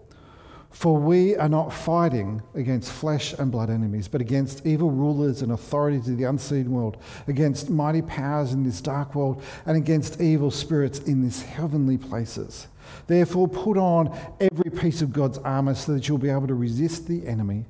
For 0.71 0.97
we 0.97 1.35
are 1.37 1.49
not 1.49 1.73
fighting 1.73 2.43
against 2.55 2.93
flesh 2.93 3.33
and 3.33 3.51
blood 3.51 3.71
enemies, 3.71 4.07
but 4.07 4.21
against 4.21 4.65
evil 4.65 4.91
rulers 4.91 5.43
and 5.43 5.51
authorities 5.51 6.09
of 6.09 6.17
the 6.17 6.25
unseen 6.25 6.71
world, 6.71 6.97
against 7.27 7.71
mighty 7.71 8.03
powers 8.03 8.53
in 8.53 8.63
this 8.63 8.81
dark 8.81 9.15
world, 9.17 9.43
and 9.67 9.77
against 9.77 10.21
evil 10.21 10.51
spirits 10.51 11.01
in 11.01 11.23
these 11.23 11.43
heavenly 11.43 11.99
places. 11.99 12.69
Therefore, 13.09 13.49
put 13.49 13.77
on 13.79 14.17
every 14.41 14.71
piece 14.71 15.03
of 15.03 15.13
God's 15.13 15.39
armor 15.39 15.75
so 15.75 15.93
that 15.95 16.07
you'll 16.09 16.19
be 16.19 16.29
able 16.31 16.47
to 16.47 16.55
resist 16.55 17.07
the 17.09 17.27
enemy 17.27 17.65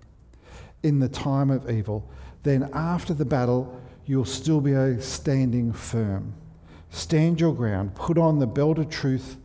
in 0.82 0.98
the 0.98 1.08
time 1.08 1.50
of 1.50 1.70
evil. 1.70 2.06
Then, 2.42 2.68
after 2.74 3.14
the 3.14 3.24
battle, 3.24 3.80
you'll 4.04 4.24
still 4.26 4.60
be 4.60 5.00
standing 5.00 5.72
firm. 5.72 6.34
Stand 6.90 7.40
your 7.40 7.54
ground, 7.54 7.94
put 7.94 8.18
on 8.18 8.38
the 8.40 8.46
belt 8.46 8.78
of 8.78 8.90
truth 8.90 9.36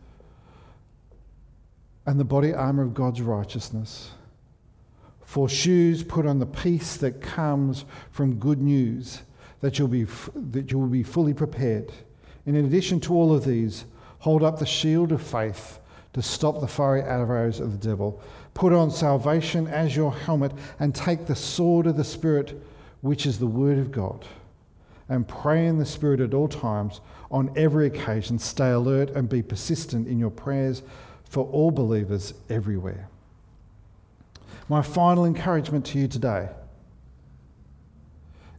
and 2.06 2.18
the 2.20 2.24
body 2.24 2.54
armor 2.54 2.84
of 2.84 2.94
God's 2.94 3.20
righteousness. 3.20 4.10
For 5.24 5.48
shoes, 5.48 6.04
put 6.04 6.24
on 6.24 6.38
the 6.38 6.46
peace 6.46 6.96
that 6.98 7.20
comes 7.20 7.84
from 8.12 8.36
good 8.36 8.62
news, 8.62 9.22
that 9.60 9.78
you'll 9.78 9.88
be, 9.88 10.04
that 10.36 10.70
you 10.70 10.78
will 10.78 10.86
be 10.86 11.02
fully 11.02 11.34
prepared. 11.34 11.90
And 12.46 12.56
in 12.56 12.64
addition 12.64 13.00
to 13.00 13.14
all 13.14 13.34
of 13.34 13.44
these, 13.44 13.84
hold 14.20 14.44
up 14.44 14.58
the 14.60 14.66
shield 14.66 15.10
of 15.10 15.20
faith 15.20 15.80
to 16.12 16.22
stop 16.22 16.60
the 16.60 16.68
fiery 16.68 17.02
arrows 17.02 17.58
of 17.58 17.72
the 17.78 17.88
devil. 17.88 18.20
Put 18.54 18.72
on 18.72 18.90
salvation 18.90 19.66
as 19.66 19.96
your 19.96 20.14
helmet 20.14 20.52
and 20.78 20.94
take 20.94 21.26
the 21.26 21.34
sword 21.36 21.86
of 21.88 21.96
the 21.96 22.04
Spirit, 22.04 22.58
which 23.00 23.26
is 23.26 23.38
the 23.40 23.46
word 23.48 23.78
of 23.78 23.90
God. 23.90 24.24
And 25.08 25.26
pray 25.26 25.66
in 25.66 25.78
the 25.78 25.84
Spirit 25.84 26.20
at 26.20 26.34
all 26.34 26.48
times, 26.48 27.00
on 27.32 27.52
every 27.56 27.88
occasion. 27.88 28.38
Stay 28.38 28.70
alert 28.70 29.10
and 29.10 29.28
be 29.28 29.42
persistent 29.42 30.06
in 30.06 30.18
your 30.20 30.30
prayers 30.30 30.82
for 31.28 31.44
all 31.46 31.70
believers 31.70 32.34
everywhere. 32.48 33.08
My 34.68 34.82
final 34.82 35.24
encouragement 35.24 35.84
to 35.86 35.98
you 35.98 36.08
today 36.08 36.48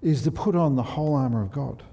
is 0.01 0.21
to 0.23 0.31
put 0.31 0.55
on 0.55 0.75
the 0.75 0.83
whole 0.83 1.15
armour 1.15 1.41
of 1.41 1.51
God. 1.51 1.83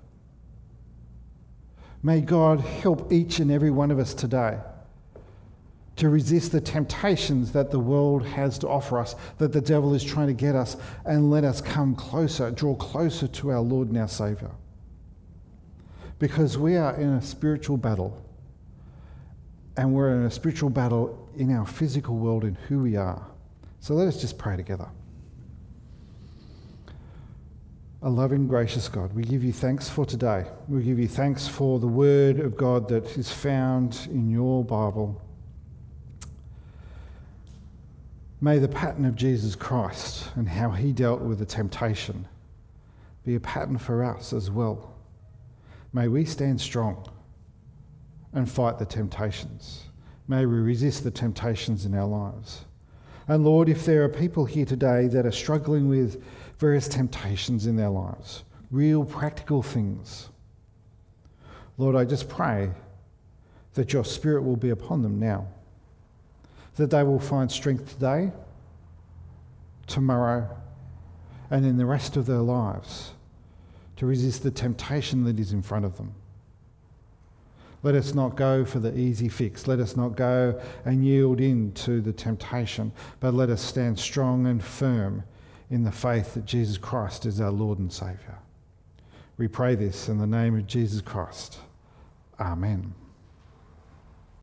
May 2.02 2.20
God 2.20 2.60
help 2.60 3.10
each 3.12 3.38
and 3.38 3.50
every 3.50 3.70
one 3.70 3.90
of 3.90 3.98
us 3.98 4.12
today 4.14 4.58
to 5.96 6.08
resist 6.08 6.52
the 6.52 6.60
temptations 6.60 7.52
that 7.52 7.70
the 7.70 7.78
world 7.78 8.26
has 8.26 8.58
to 8.58 8.68
offer 8.68 8.98
us, 8.98 9.14
that 9.38 9.52
the 9.52 9.60
devil 9.60 9.94
is 9.94 10.02
trying 10.02 10.26
to 10.26 10.32
get 10.32 10.54
us, 10.56 10.76
and 11.04 11.30
let 11.30 11.44
us 11.44 11.60
come 11.60 11.94
closer, 11.94 12.50
draw 12.50 12.74
closer 12.74 13.28
to 13.28 13.50
our 13.50 13.60
Lord 13.60 13.88
and 13.88 13.98
our 13.98 14.08
Saviour. 14.08 14.50
Because 16.18 16.58
we 16.58 16.76
are 16.76 16.94
in 16.96 17.08
a 17.10 17.22
spiritual 17.22 17.76
battle 17.76 18.23
and 19.76 19.92
we're 19.92 20.12
in 20.14 20.24
a 20.24 20.30
spiritual 20.30 20.70
battle 20.70 21.28
in 21.36 21.54
our 21.54 21.66
physical 21.66 22.16
world 22.16 22.44
in 22.44 22.54
who 22.68 22.80
we 22.80 22.96
are. 22.96 23.24
So 23.80 23.94
let 23.94 24.06
us 24.06 24.20
just 24.20 24.38
pray 24.38 24.56
together. 24.56 24.88
A 28.02 28.08
loving, 28.08 28.46
gracious 28.46 28.88
God, 28.88 29.12
we 29.14 29.22
give 29.22 29.42
you 29.42 29.52
thanks 29.52 29.88
for 29.88 30.04
today. 30.04 30.44
We 30.68 30.82
give 30.82 30.98
you 30.98 31.08
thanks 31.08 31.48
for 31.48 31.78
the 31.80 31.88
word 31.88 32.38
of 32.38 32.56
God 32.56 32.88
that 32.88 33.04
is 33.18 33.32
found 33.32 34.06
in 34.10 34.30
your 34.30 34.62
Bible. 34.62 35.20
May 38.40 38.58
the 38.58 38.68
pattern 38.68 39.06
of 39.06 39.16
Jesus 39.16 39.54
Christ 39.54 40.30
and 40.36 40.46
how 40.46 40.70
he 40.70 40.92
dealt 40.92 41.22
with 41.22 41.38
the 41.38 41.46
temptation 41.46 42.28
be 43.24 43.36
a 43.36 43.40
pattern 43.40 43.78
for 43.78 44.04
us 44.04 44.34
as 44.34 44.50
well. 44.50 44.92
May 45.94 46.08
we 46.08 46.26
stand 46.26 46.60
strong 46.60 47.06
and 48.34 48.50
fight 48.50 48.78
the 48.78 48.84
temptations. 48.84 49.84
May 50.26 50.44
we 50.44 50.56
resist 50.56 51.04
the 51.04 51.10
temptations 51.10 51.86
in 51.86 51.94
our 51.94 52.06
lives. 52.06 52.64
And 53.28 53.44
Lord, 53.44 53.68
if 53.68 53.86
there 53.86 54.02
are 54.02 54.08
people 54.08 54.44
here 54.44 54.66
today 54.66 55.06
that 55.08 55.24
are 55.24 55.30
struggling 55.32 55.88
with 55.88 56.22
various 56.58 56.88
temptations 56.88 57.66
in 57.66 57.76
their 57.76 57.88
lives, 57.88 58.42
real 58.70 59.04
practical 59.04 59.62
things, 59.62 60.28
Lord, 61.78 61.96
I 61.96 62.04
just 62.04 62.28
pray 62.28 62.70
that 63.74 63.92
your 63.92 64.04
spirit 64.04 64.42
will 64.42 64.56
be 64.56 64.70
upon 64.70 65.02
them 65.02 65.18
now, 65.18 65.46
that 66.76 66.90
they 66.90 67.02
will 67.02 67.18
find 67.20 67.50
strength 67.50 67.94
today, 67.94 68.32
tomorrow, 69.86 70.56
and 71.50 71.64
in 71.64 71.76
the 71.76 71.86
rest 71.86 72.16
of 72.16 72.26
their 72.26 72.38
lives 72.38 73.12
to 73.96 74.06
resist 74.06 74.42
the 74.42 74.50
temptation 74.50 75.24
that 75.24 75.38
is 75.38 75.52
in 75.52 75.62
front 75.62 75.84
of 75.84 75.96
them. 75.98 76.14
Let 77.84 77.94
us 77.94 78.14
not 78.14 78.34
go 78.34 78.64
for 78.64 78.78
the 78.78 78.98
easy 78.98 79.28
fix. 79.28 79.66
Let 79.68 79.78
us 79.78 79.94
not 79.94 80.16
go 80.16 80.58
and 80.86 81.04
yield 81.04 81.38
in 81.38 81.72
to 81.72 82.00
the 82.00 82.14
temptation, 82.14 82.92
but 83.20 83.34
let 83.34 83.50
us 83.50 83.60
stand 83.60 83.98
strong 84.00 84.46
and 84.46 84.64
firm 84.64 85.22
in 85.70 85.84
the 85.84 85.92
faith 85.92 86.32
that 86.32 86.46
Jesus 86.46 86.78
Christ 86.78 87.26
is 87.26 87.42
our 87.42 87.50
Lord 87.50 87.78
and 87.78 87.92
Saviour. 87.92 88.38
We 89.36 89.48
pray 89.48 89.74
this 89.74 90.08
in 90.08 90.16
the 90.16 90.26
name 90.26 90.56
of 90.56 90.66
Jesus 90.66 91.02
Christ. 91.02 91.58
Amen. 92.40 92.94